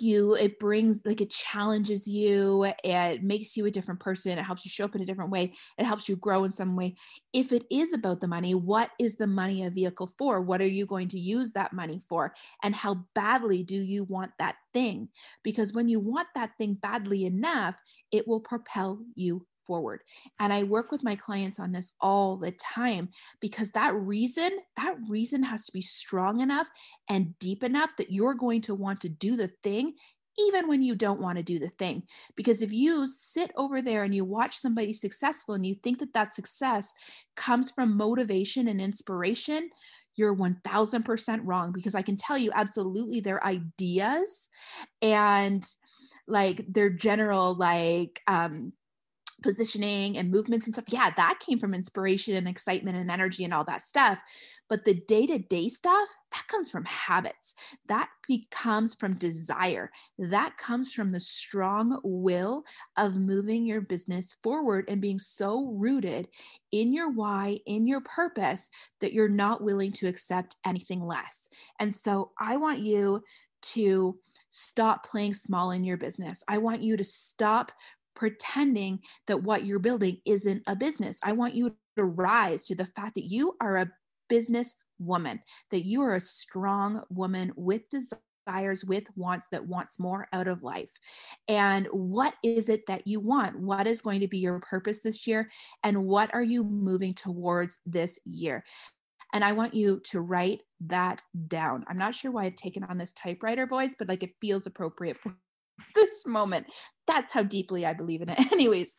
you 0.00 0.34
it 0.34 0.58
brings 0.58 1.00
like 1.04 1.20
it 1.20 1.30
challenges 1.30 2.06
you 2.06 2.64
it 2.84 3.22
makes 3.22 3.56
you 3.56 3.66
a 3.66 3.70
different 3.70 4.00
person 4.00 4.38
it 4.38 4.42
helps 4.42 4.64
you 4.64 4.70
show 4.70 4.84
up 4.84 4.94
in 4.94 5.02
a 5.02 5.06
different 5.06 5.30
way 5.30 5.52
it 5.78 5.84
helps 5.84 6.08
you 6.08 6.16
grow 6.16 6.44
in 6.44 6.52
some 6.52 6.76
way. 6.76 6.94
If 7.32 7.52
it 7.52 7.64
is 7.70 7.92
about 7.92 8.20
the 8.20 8.28
money 8.28 8.54
what 8.54 8.90
is 8.98 9.16
the 9.16 9.26
money 9.26 9.64
a 9.64 9.70
vehicle 9.70 10.10
for? 10.18 10.40
What 10.40 10.60
are 10.60 10.66
you 10.66 10.86
going 10.86 11.08
to 11.08 11.18
use 11.18 11.52
that 11.52 11.72
money 11.72 12.00
for? 12.08 12.34
And 12.62 12.74
how 12.74 13.04
badly 13.14 13.62
do 13.62 13.76
you 13.76 14.04
want 14.04 14.32
that 14.38 14.56
thing? 14.72 15.08
Because 15.42 15.72
when 15.72 15.88
you 15.88 16.00
want 16.00 16.28
that 16.34 16.52
thing 16.58 16.74
badly 16.74 17.24
enough 17.24 17.80
it 18.10 18.26
will 18.28 18.40
propel 18.40 19.00
you 19.14 19.46
forward. 19.66 20.02
And 20.40 20.52
I 20.52 20.64
work 20.64 20.90
with 20.90 21.04
my 21.04 21.16
clients 21.16 21.58
on 21.58 21.72
this 21.72 21.90
all 22.00 22.36
the 22.36 22.52
time 22.52 23.08
because 23.40 23.70
that 23.70 23.94
reason, 23.94 24.50
that 24.76 24.96
reason 25.08 25.42
has 25.42 25.64
to 25.66 25.72
be 25.72 25.80
strong 25.80 26.40
enough 26.40 26.68
and 27.08 27.38
deep 27.38 27.62
enough 27.62 27.90
that 27.98 28.12
you're 28.12 28.34
going 28.34 28.60
to 28.62 28.74
want 28.74 29.00
to 29.02 29.08
do 29.08 29.36
the 29.36 29.50
thing 29.62 29.94
even 30.38 30.68
when 30.68 30.82
you 30.82 30.94
don't 30.94 31.20
want 31.20 31.36
to 31.36 31.44
do 31.44 31.58
the 31.58 31.68
thing. 31.68 32.02
Because 32.36 32.62
if 32.62 32.72
you 32.72 33.06
sit 33.06 33.50
over 33.56 33.82
there 33.82 34.04
and 34.04 34.14
you 34.14 34.24
watch 34.24 34.56
somebody 34.56 34.92
successful 34.92 35.54
and 35.54 35.66
you 35.66 35.74
think 35.74 35.98
that 35.98 36.14
that 36.14 36.34
success 36.34 36.92
comes 37.36 37.70
from 37.70 37.96
motivation 37.96 38.68
and 38.68 38.80
inspiration, 38.80 39.68
you're 40.16 40.34
1000% 40.36 41.40
wrong 41.44 41.72
because 41.72 41.94
I 41.94 42.02
can 42.02 42.16
tell 42.16 42.36
you 42.36 42.50
absolutely 42.54 43.20
their 43.20 43.44
ideas 43.44 44.50
and 45.00 45.64
like 46.28 46.64
their 46.68 46.90
general 46.90 47.56
like 47.56 48.20
um 48.28 48.72
positioning 49.42 50.16
and 50.16 50.30
movements 50.30 50.66
and 50.66 50.74
stuff 50.74 50.84
yeah 50.88 51.10
that 51.16 51.38
came 51.40 51.58
from 51.58 51.74
inspiration 51.74 52.34
and 52.34 52.48
excitement 52.48 52.96
and 52.96 53.10
energy 53.10 53.44
and 53.44 53.52
all 53.52 53.64
that 53.64 53.82
stuff. 53.82 54.18
But 54.68 54.84
the 54.84 54.94
day-to-day 54.94 55.68
stuff 55.68 56.08
that 56.32 56.46
comes 56.48 56.70
from 56.70 56.84
habits. 56.86 57.54
That 57.88 58.08
becomes 58.26 58.94
from 58.94 59.18
desire. 59.18 59.90
That 60.18 60.56
comes 60.56 60.94
from 60.94 61.08
the 61.08 61.20
strong 61.20 62.00
will 62.02 62.64
of 62.96 63.16
moving 63.16 63.66
your 63.66 63.82
business 63.82 64.34
forward 64.42 64.86
and 64.88 65.00
being 65.00 65.18
so 65.18 65.66
rooted 65.76 66.28
in 66.70 66.92
your 66.92 67.10
why 67.10 67.58
in 67.66 67.86
your 67.86 68.00
purpose 68.00 68.70
that 69.00 69.12
you're 69.12 69.28
not 69.28 69.62
willing 69.62 69.92
to 69.92 70.08
accept 70.08 70.56
anything 70.64 71.04
less. 71.04 71.48
And 71.78 71.94
so 71.94 72.30
i 72.40 72.56
want 72.56 72.78
you 72.78 73.22
to 73.62 74.18
stop 74.50 75.06
playing 75.06 75.34
small 75.34 75.70
in 75.70 75.84
your 75.84 75.96
business. 75.96 76.42
I 76.48 76.58
want 76.58 76.82
you 76.82 76.96
to 76.96 77.04
stop 77.04 77.72
pretending 78.14 79.00
that 79.26 79.42
what 79.42 79.64
you're 79.64 79.78
building 79.78 80.18
isn't 80.24 80.62
a 80.66 80.76
business. 80.76 81.18
I 81.22 81.32
want 81.32 81.54
you 81.54 81.74
to 81.96 82.04
rise 82.04 82.66
to 82.66 82.74
the 82.74 82.86
fact 82.86 83.14
that 83.14 83.30
you 83.30 83.56
are 83.60 83.76
a 83.76 83.90
business 84.28 84.74
woman, 84.98 85.40
that 85.70 85.84
you 85.84 86.02
are 86.02 86.16
a 86.16 86.20
strong 86.20 87.02
woman 87.10 87.52
with 87.56 87.82
desires, 87.90 88.84
with 88.84 89.04
wants 89.16 89.46
that 89.52 89.66
wants 89.66 89.98
more 89.98 90.26
out 90.32 90.48
of 90.48 90.62
life. 90.62 90.90
And 91.48 91.86
what 91.92 92.34
is 92.42 92.68
it 92.68 92.86
that 92.86 93.06
you 93.06 93.20
want? 93.20 93.58
What 93.58 93.86
is 93.86 94.00
going 94.00 94.20
to 94.20 94.28
be 94.28 94.38
your 94.38 94.60
purpose 94.60 95.00
this 95.00 95.26
year? 95.26 95.50
And 95.82 96.06
what 96.06 96.32
are 96.34 96.42
you 96.42 96.64
moving 96.64 97.14
towards 97.14 97.78
this 97.86 98.18
year? 98.24 98.64
And 99.32 99.42
I 99.42 99.52
want 99.52 99.74
you 99.74 100.00
to 100.10 100.20
write 100.20 100.62
that 100.80 101.22
down. 101.48 101.84
I'm 101.88 101.96
not 101.96 102.14
sure 102.14 102.30
why 102.30 102.44
I've 102.44 102.56
taken 102.56 102.84
on 102.84 102.98
this 102.98 103.12
typewriter, 103.14 103.66
voice, 103.66 103.94
but 103.98 104.08
like 104.08 104.22
it 104.22 104.34
feels 104.40 104.66
appropriate 104.66 105.18
for 105.18 105.34
this 105.94 106.26
moment. 106.26 106.66
That's 107.06 107.32
how 107.32 107.42
deeply 107.42 107.84
I 107.84 107.94
believe 107.94 108.22
in 108.22 108.28
it. 108.28 108.38
Anyways, 108.52 108.94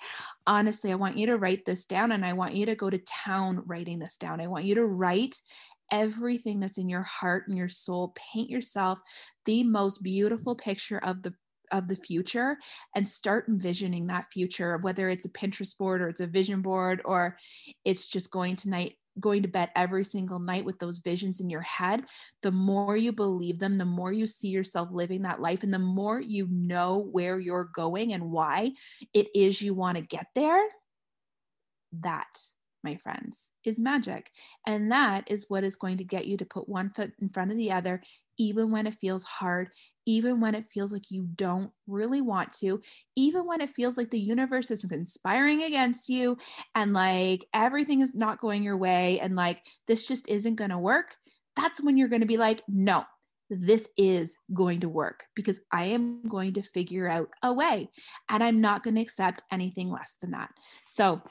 honestly, 0.46 0.92
I 0.92 0.96
want 0.96 1.18
you 1.18 1.28
to 1.28 1.38
write 1.38 1.66
this 1.66 1.86
down 1.86 2.12
and 2.12 2.26
I 2.26 2.34
want 2.34 2.54
you 2.54 2.66
to 2.66 2.76
go 2.76 2.90
to 2.90 3.00
town 3.00 3.64
writing 3.66 4.00
this 4.00 4.18
down. 4.18 4.42
I 4.42 4.48
want 4.48 4.66
you 4.66 4.76
to 4.76 4.86
write 4.86 5.36
everything 5.92 6.60
that's 6.60 6.78
in 6.78 6.90
your 6.90 7.04
heart 7.04 7.48
and 7.48 7.58
your 7.58 7.70
soul. 7.70 8.16
Paint 8.34 8.50
yourself 8.50 9.00
the 9.46 9.64
most 9.64 10.04
beautiful 10.04 10.56
picture 10.56 11.00
of 11.00 11.22
the 11.24 11.34
of 11.72 11.88
the 11.88 11.96
future 11.96 12.58
and 12.96 13.08
start 13.08 13.48
envisioning 13.48 14.06
that 14.06 14.28
future 14.32 14.78
whether 14.80 15.10
it's 15.10 15.26
a 15.26 15.30
pinterest 15.30 15.78
board 15.78 16.02
or 16.02 16.10
it's 16.10 16.20
a 16.20 16.28
vision 16.28 16.62
board 16.62 17.02
or 17.04 17.36
it's 17.84 18.08
just 18.08 18.30
going 18.30 18.56
tonight 18.56 18.96
going 19.20 19.44
to 19.44 19.48
bed 19.48 19.70
every 19.76 20.04
single 20.04 20.40
night 20.40 20.66
with 20.66 20.80
those 20.80 21.00
visions 21.00 21.40
in 21.40 21.50
your 21.50 21.62
head, 21.62 22.04
the 22.42 22.52
more 22.52 22.98
you 22.98 23.12
believe 23.12 23.60
them, 23.60 23.78
the 23.78 23.86
more 23.86 24.12
you 24.12 24.28
see 24.28 24.50
yourself 24.50 24.90
living 24.92 25.22
that 25.22 25.42
life, 25.42 25.64
and 25.64 25.74
the 25.74 25.80
more 25.80 26.20
you 26.20 26.48
know 26.50 27.08
where 27.12 27.40
you're 27.40 27.70
going 27.74 28.14
and 28.14 28.32
why 28.32 28.72
it 29.14 29.28
is 29.36 29.62
you 29.62 29.74
want 29.74 29.98
to 29.98 30.04
get 30.04 30.28
there, 30.36 30.64
that, 32.02 32.40
my 32.84 32.96
friends, 32.98 33.50
is 33.66 33.80
magic. 33.80 34.30
And 34.68 34.92
that 34.92 35.30
is 35.30 35.46
what 35.48 35.64
is 35.64 35.76
going 35.76 35.98
to 35.98 36.04
get 36.04 36.28
you 36.28 36.38
to 36.38 36.46
put 36.46 36.68
one 36.68 36.92
foot 36.92 37.12
in 37.20 37.30
front 37.30 37.52
of 37.52 37.58
the 37.58 37.72
other 37.72 38.02
even 38.38 38.72
when 38.72 38.88
it 38.88 38.96
feels 38.96 39.24
hard, 39.24 39.70
even 40.06 40.42
when 40.42 40.56
it 40.56 40.66
feels 40.72 40.92
like 40.92 41.12
you 41.12 41.28
don't 41.36 41.72
really 41.88 42.22
want 42.22 42.52
to, 42.54 42.82
even 43.16 43.46
when 43.46 43.62
it 43.62 43.70
feels 43.70 43.98
like 43.98 44.10
the 44.10 44.20
universe 44.20 44.72
is 44.72 44.86
conspiring 44.86 45.64
against 45.64 46.10
you 46.10 46.38
and 46.76 46.94
like 46.94 47.46
everything 47.54 48.02
is 48.02 48.16
not 48.16 48.40
going 48.40 48.64
your 48.64 48.78
way 48.78 49.20
and 49.20 49.36
like 49.36 49.64
this 49.88 50.08
just 50.08 50.28
isn't 50.28 50.56
going 50.56 50.72
to 50.72 50.78
work, 50.78 51.16
that's 51.56 51.82
when 51.82 51.98
you're 51.98 52.08
going 52.08 52.22
to 52.22 52.28
be 52.28 52.38
like, 52.38 52.64
no, 52.68 53.04
this 53.50 53.88
is 53.98 54.36
going 54.54 54.80
to 54.80 54.90
work 54.90 55.26
because 55.36 55.60
I 55.72 55.86
am 55.86 56.28
going 56.28 56.54
to 56.54 56.64
figure 56.64 57.08
out 57.08 57.30
a 57.44 57.54
way 57.54 57.90
and 58.30 58.44
I'm 58.44 58.62
not 58.62 58.84
going 58.84 58.96
to 58.96 59.02
accept 59.02 59.44
anything 59.52 59.92
less 59.92 60.16
than 60.22 60.32
that. 60.32 60.50
So, 60.88 61.22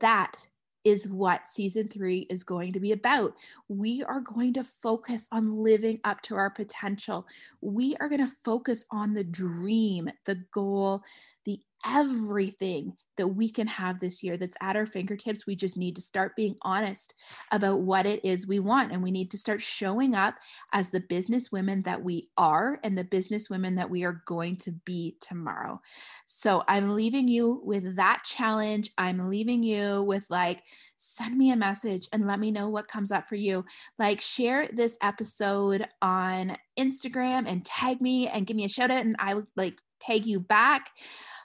that 0.00 0.36
is 0.84 1.08
what 1.08 1.46
season 1.46 1.88
three 1.88 2.20
is 2.30 2.42
going 2.42 2.72
to 2.72 2.80
be 2.80 2.92
about. 2.92 3.34
We 3.68 4.02
are 4.02 4.20
going 4.20 4.54
to 4.54 4.64
focus 4.64 5.28
on 5.30 5.62
living 5.62 6.00
up 6.04 6.20
to 6.22 6.36
our 6.36 6.50
potential. 6.50 7.26
We 7.60 7.96
are 8.00 8.08
going 8.08 8.26
to 8.26 8.34
focus 8.44 8.84
on 8.90 9.12
the 9.12 9.24
dream, 9.24 10.10
the 10.24 10.42
goal, 10.52 11.02
the 11.50 11.60
everything 11.86 12.92
that 13.16 13.26
we 13.26 13.50
can 13.50 13.66
have 13.66 14.00
this 14.00 14.22
year 14.22 14.36
that's 14.36 14.56
at 14.60 14.76
our 14.76 14.86
fingertips. 14.86 15.46
We 15.46 15.56
just 15.56 15.76
need 15.76 15.96
to 15.96 16.02
start 16.02 16.36
being 16.36 16.54
honest 16.62 17.14
about 17.52 17.80
what 17.80 18.06
it 18.06 18.24
is 18.24 18.46
we 18.46 18.60
want. 18.60 18.92
And 18.92 19.02
we 19.02 19.10
need 19.10 19.30
to 19.30 19.38
start 19.38 19.60
showing 19.60 20.14
up 20.14 20.36
as 20.72 20.90
the 20.90 21.00
business 21.00 21.50
women 21.50 21.82
that 21.82 22.02
we 22.02 22.28
are 22.36 22.80
and 22.84 22.96
the 22.96 23.04
business 23.04 23.50
women 23.50 23.74
that 23.74 23.88
we 23.88 24.04
are 24.04 24.22
going 24.26 24.56
to 24.58 24.72
be 24.84 25.16
tomorrow. 25.20 25.80
So 26.26 26.62
I'm 26.68 26.94
leaving 26.94 27.28
you 27.28 27.60
with 27.64 27.96
that 27.96 28.22
challenge. 28.24 28.90
I'm 28.96 29.28
leaving 29.28 29.62
you 29.62 30.04
with 30.06 30.26
like, 30.30 30.62
send 30.96 31.36
me 31.36 31.50
a 31.50 31.56
message 31.56 32.08
and 32.12 32.26
let 32.26 32.40
me 32.40 32.50
know 32.50 32.68
what 32.68 32.88
comes 32.88 33.10
up 33.10 33.26
for 33.26 33.36
you. 33.36 33.64
Like, 33.98 34.20
share 34.20 34.68
this 34.72 34.96
episode 35.02 35.86
on 36.02 36.56
Instagram 36.78 37.46
and 37.46 37.64
tag 37.64 38.00
me 38.00 38.28
and 38.28 38.46
give 38.46 38.56
me 38.56 38.64
a 38.64 38.68
shout 38.68 38.90
out, 38.90 39.04
and 39.04 39.16
I 39.18 39.34
would 39.34 39.46
like 39.56 39.78
tag 40.00 40.24
you 40.24 40.40
back 40.40 40.90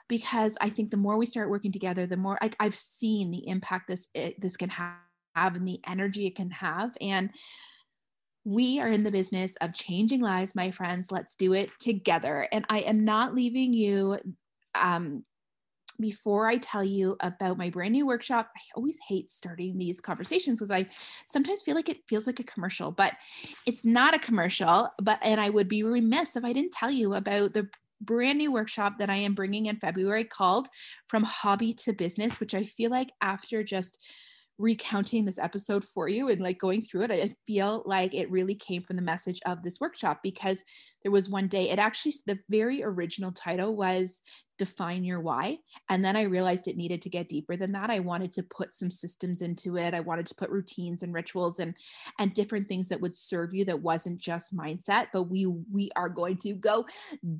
because 0.08 0.56
I 0.60 0.68
think 0.68 0.90
the 0.90 0.96
more 0.96 1.16
we 1.16 1.26
start 1.26 1.50
working 1.50 1.72
together, 1.72 2.06
the 2.06 2.16
more 2.16 2.38
I, 2.40 2.50
I've 2.60 2.74
seen 2.74 3.30
the 3.30 3.46
impact 3.48 3.88
this 3.88 4.08
it, 4.14 4.40
this 4.40 4.56
can 4.56 4.68
have 4.68 4.96
and 5.36 5.66
the 5.66 5.80
energy 5.86 6.26
it 6.26 6.36
can 6.36 6.50
have. 6.50 6.96
And 7.00 7.30
we 8.44 8.80
are 8.80 8.88
in 8.88 9.02
the 9.02 9.10
business 9.10 9.56
of 9.60 9.74
changing 9.74 10.20
lives, 10.20 10.54
my 10.54 10.70
friends. 10.70 11.10
Let's 11.10 11.34
do 11.34 11.52
it 11.52 11.70
together. 11.80 12.48
And 12.52 12.64
I 12.68 12.80
am 12.80 13.04
not 13.04 13.34
leaving 13.34 13.72
you. 13.72 14.18
Um, 14.74 15.24
before 15.98 16.46
I 16.46 16.58
tell 16.58 16.84
you 16.84 17.16
about 17.20 17.56
my 17.56 17.70
brand 17.70 17.92
new 17.92 18.06
workshop, 18.06 18.50
I 18.54 18.60
always 18.76 18.98
hate 19.08 19.30
starting 19.30 19.78
these 19.78 20.00
conversations 20.00 20.58
because 20.58 20.70
I 20.70 20.88
sometimes 21.26 21.62
feel 21.62 21.74
like 21.74 21.88
it 21.88 22.06
feels 22.06 22.26
like 22.26 22.38
a 22.38 22.44
commercial, 22.44 22.90
but 22.90 23.14
it's 23.66 23.84
not 23.84 24.14
a 24.14 24.18
commercial. 24.18 24.90
But 25.02 25.18
and 25.22 25.40
I 25.40 25.50
would 25.50 25.68
be 25.68 25.82
remiss 25.82 26.36
if 26.36 26.44
I 26.44 26.52
didn't 26.52 26.72
tell 26.72 26.90
you 26.90 27.14
about 27.14 27.54
the 27.54 27.68
brand 28.00 28.38
new 28.38 28.52
workshop 28.52 28.94
that 28.98 29.10
I 29.10 29.16
am 29.16 29.34
bringing 29.34 29.66
in 29.66 29.76
February 29.76 30.24
called 30.24 30.68
From 31.08 31.22
Hobby 31.22 31.72
to 31.74 31.92
Business, 31.92 32.40
which 32.40 32.54
I 32.54 32.64
feel 32.64 32.90
like 32.90 33.10
after 33.20 33.62
just 33.62 33.98
recounting 34.58 35.24
this 35.24 35.38
episode 35.38 35.84
for 35.84 36.08
you 36.08 36.28
and 36.28 36.40
like 36.40 36.58
going 36.58 36.82
through 36.82 37.02
it, 37.02 37.10
I 37.10 37.34
feel 37.46 37.82
like 37.84 38.14
it 38.14 38.30
really 38.30 38.54
came 38.54 38.82
from 38.82 38.96
the 38.96 39.02
message 39.02 39.40
of 39.44 39.62
this 39.62 39.80
workshop 39.80 40.20
because 40.22 40.62
there 41.02 41.12
was 41.12 41.28
one 41.28 41.48
day, 41.48 41.70
it 41.70 41.78
actually, 41.78 42.14
the 42.26 42.38
very 42.48 42.82
original 42.82 43.32
title 43.32 43.76
was 43.76 44.22
define 44.58 45.04
your 45.04 45.20
why. 45.20 45.58
And 45.88 46.04
then 46.04 46.16
I 46.16 46.22
realized 46.22 46.68
it 46.68 46.76
needed 46.76 47.02
to 47.02 47.10
get 47.10 47.28
deeper 47.28 47.56
than 47.56 47.72
that. 47.72 47.90
I 47.90 48.00
wanted 48.00 48.32
to 48.34 48.42
put 48.42 48.72
some 48.72 48.90
systems 48.90 49.42
into 49.42 49.76
it. 49.76 49.94
I 49.94 50.00
wanted 50.00 50.26
to 50.26 50.34
put 50.34 50.50
routines 50.50 51.02
and 51.02 51.12
rituals 51.12 51.58
and 51.58 51.74
and 52.18 52.32
different 52.34 52.68
things 52.68 52.88
that 52.88 53.00
would 53.00 53.14
serve 53.14 53.54
you 53.54 53.64
that 53.66 53.80
wasn't 53.80 54.18
just 54.18 54.56
mindset, 54.56 55.08
but 55.12 55.24
we 55.24 55.46
we 55.46 55.90
are 55.96 56.08
going 56.08 56.36
to 56.38 56.54
go 56.54 56.86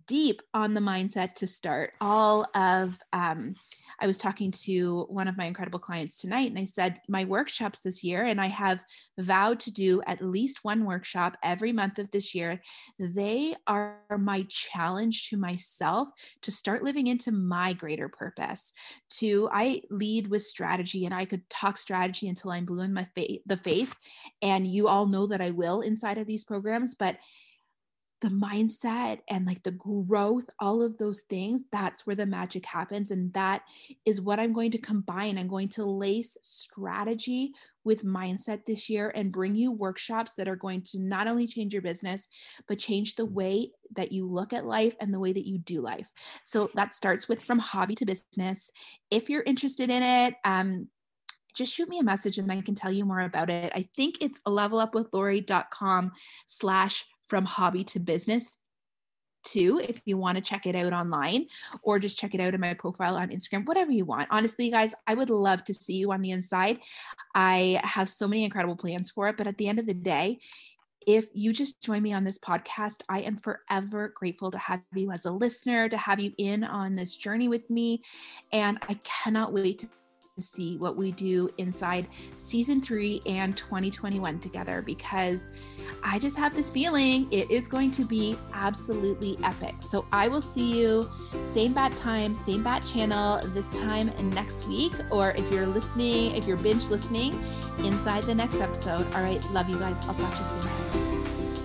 deep 0.07 0.43
on 0.55 0.75
the 0.75 0.81
mindset 0.81 1.35
to 1.35 1.47
start. 1.47 1.93
All 2.01 2.47
of 2.55 2.99
um 3.13 3.55
I 4.01 4.07
was 4.07 4.19
talking 4.19 4.51
to 4.51 5.07
one 5.09 5.29
of 5.29 5.37
my 5.37 5.45
incredible 5.45 5.79
clients 5.79 6.19
tonight 6.19 6.51
and 6.51 6.59
I 6.59 6.65
said 6.65 7.01
my 7.09 7.25
workshops 7.25 7.79
this 7.79 8.05
year 8.05 8.25
and 8.25 8.41
I 8.41 8.49
have 8.49 8.85
vowed 9.19 9.61
to 9.61 9.73
do 9.73 10.03
at 10.07 10.23
least 10.23 10.65
one 10.65 10.85
workshop 10.85 11.37
every 11.43 11.73
month 11.73 11.99
of 11.99 12.11
this 12.11 12.35
year. 12.35 12.61
They 12.99 13.55
are 13.67 13.99
my 14.19 14.45
challenge 14.49 15.31
to 15.31 15.37
myself 15.37 16.11
to 16.43 16.51
start 16.51 16.83
living 16.83 17.06
into 17.07 17.33
my 17.33 17.73
greater 17.73 18.09
purpose 18.09 18.73
to 19.11 19.49
i 19.53 19.81
lead 19.91 20.27
with 20.29 20.43
strategy 20.43 21.05
and 21.05 21.15
i 21.15 21.25
could 21.25 21.49
talk 21.49 21.77
strategy 21.77 22.29
until 22.29 22.51
i'm 22.51 22.65
blue 22.65 22.83
in 22.83 22.93
my 22.93 23.05
fa- 23.15 23.39
the 23.47 23.57
face. 23.57 23.95
And 24.43 24.67
you 24.67 24.89
all 24.89 25.07
know 25.07 25.27
that 25.27 25.41
i 25.41 25.51
will 25.51 25.81
inside 25.81 26.19
of 26.19 26.27
these 26.27 26.45
programs 26.45 26.95
but 26.95 27.17
the 28.23 28.29
mindset 28.29 29.21
and 29.29 29.45
like 29.45 29.63
the 29.63 29.73
growth, 29.73 30.45
all 30.59 30.83
of 30.83 30.97
those 30.97 31.21
things, 31.23 31.63
that's 31.71 32.07
where 32.07 32.17
the 32.17 32.25
magic 32.25 32.65
happens. 32.65 33.11
And 33.11 33.33
that 33.35 33.63
is 34.07 34.21
what 34.21 34.41
I'm 34.41 34.55
going 34.55 34.71
to 34.71 34.79
combine. 34.79 35.37
I'm 35.37 35.49
going 35.49 35.69
to 35.71 35.85
lace 35.85 36.37
strategy 36.41 37.53
with 37.85 38.05
mindset 38.05 38.65
this 38.65 38.89
year 38.89 39.13
and 39.15 39.33
bring 39.33 39.55
you 39.55 39.71
workshops 39.71 40.33
that 40.35 40.49
are 40.49 40.57
going 40.57 40.83
to 40.83 40.99
not 40.99 41.27
only 41.27 41.47
change 41.47 41.73
your 41.73 41.83
business, 41.83 42.27
but 42.67 42.79
change 42.79 43.15
the 43.15 43.27
way 43.27 43.71
that 43.95 44.13
you 44.13 44.27
look 44.27 44.53
at 44.53 44.67
life 44.67 44.95
and 44.99 45.13
the 45.13 45.21
way 45.21 45.33
that 45.33 45.47
you 45.47 45.59
do 45.59 45.81
life. 45.83 46.11
So 46.45 46.71
that 46.75 46.95
starts 46.95 47.29
with 47.29 47.43
from 47.43 47.59
hobby 47.59 47.95
to 47.97 48.07
business. 48.07 48.71
If 49.11 49.29
you're 49.29 49.43
interested 49.43 49.91
in 49.91 50.03
it, 50.03 50.35
um, 50.45 50.89
just 51.55 51.73
shoot 51.73 51.89
me 51.89 51.99
a 51.99 52.05
message 52.05 52.39
and 52.39 52.53
I 52.53 52.61
can 52.61 52.75
tell 52.75 52.93
you 52.93 53.05
more 53.05 53.21
about 53.21 53.51
it. 53.51 53.73
I 53.75 53.83
think 53.83 54.17
it's 54.21 54.41
a 54.45 54.51
levelupwithlori.com 54.51 56.13
slash 56.45 57.05
from 57.29 57.45
hobby 57.45 57.85
to 57.85 58.01
business 58.01 58.59
too 59.47 59.81
if 59.83 60.01
you 60.05 60.19
want 60.19 60.37
to 60.37 60.43
check 60.43 60.67
it 60.67 60.75
out 60.75 60.93
online 60.93 61.47
or 61.83 61.99
just 61.99 62.19
check 62.19 62.35
it 62.35 62.41
out 62.41 62.55
in 62.55 62.61
my 62.61 62.75
profile 62.75 63.17
on 63.17 63.29
Instagram, 63.29 63.67
whatever 63.67 63.93
you 63.93 64.05
want. 64.05 64.29
Honestly, 64.31 64.71
guys, 64.71 64.95
I 65.07 65.15
would 65.15 65.31
love 65.31 65.65
to 65.65 65.75
see 65.75 65.95
you 65.95 66.13
on 66.13 66.21
the 66.21 66.33
inside. 66.33 66.81
I 67.35 67.81
have 67.85 68.09
so 68.09 68.27
many 68.27 68.45
incredible 68.45 68.77
plans 68.77 69.11
for 69.11 69.29
it, 69.29 69.37
but 69.37 69.47
at 69.47 69.57
the 69.57 69.69
end 69.69 69.79
of 69.79 69.87
the 69.87 69.95
day, 69.95 70.41
if 71.07 71.29
you 71.33 71.53
just 71.53 71.81
join 71.81 72.03
me 72.03 72.13
on 72.13 72.25
this 72.25 72.39
podcast, 72.39 73.03
I 73.09 73.21
am 73.21 73.37
forever 73.37 74.13
grateful 74.17 74.51
to 74.51 74.59
have 74.59 74.83
you 74.93 75.13
as 75.13 75.25
a 75.25 75.31
listener, 75.31 75.89
to 75.89 75.97
have 75.97 76.19
you 76.19 76.33
in 76.37 76.65
on 76.65 76.97
this 76.97 77.15
journey 77.15 77.47
with 77.47 77.71
me. 77.71 78.03
And 78.53 78.79
I 78.89 78.95
cannot 79.05 79.53
wait 79.53 79.79
to 79.79 79.89
to 80.37 80.43
see 80.43 80.77
what 80.77 80.97
we 80.97 81.13
do 81.13 81.49
inside 81.59 82.07
season 82.37 82.81
three 82.81 83.23
and 83.27 83.57
2021 83.57 84.39
together 84.39 84.83
because 84.83 85.51
I 86.05 86.19
just 86.19 86.37
have 86.37 86.55
this 86.55 86.71
feeling 86.71 87.27
it 87.33 87.51
is 87.51 87.67
going 87.67 87.91
to 87.93 88.05
be 88.05 88.37
absolutely 88.53 89.39
epic. 89.43 89.77
So 89.81 90.05
I 90.13 90.29
will 90.29 90.43
see 90.43 90.79
you 90.79 91.09
same 91.43 91.73
bat 91.73 91.97
time, 91.97 92.35
same 92.35 92.63
bat 92.63 92.85
channel 92.85 93.41
this 93.55 93.73
time 93.73 94.13
next 94.31 94.67
week. 94.69 94.93
Or 95.11 95.31
if 95.31 95.51
you're 95.51 95.67
listening, 95.67 96.37
if 96.37 96.47
you're 96.47 96.59
binge 96.59 96.87
listening, 96.89 97.43
inside 97.79 98.25
the 98.25 98.35
next 98.35 98.57
episode. 98.57 99.07
All 99.15 99.23
right, 99.23 99.43
love 99.53 99.69
you 99.71 99.79
guys. 99.79 99.99
I'll 100.03 100.15
talk 100.15 100.33
to 100.33 100.39
you 100.39 100.63
soon. 100.63 101.06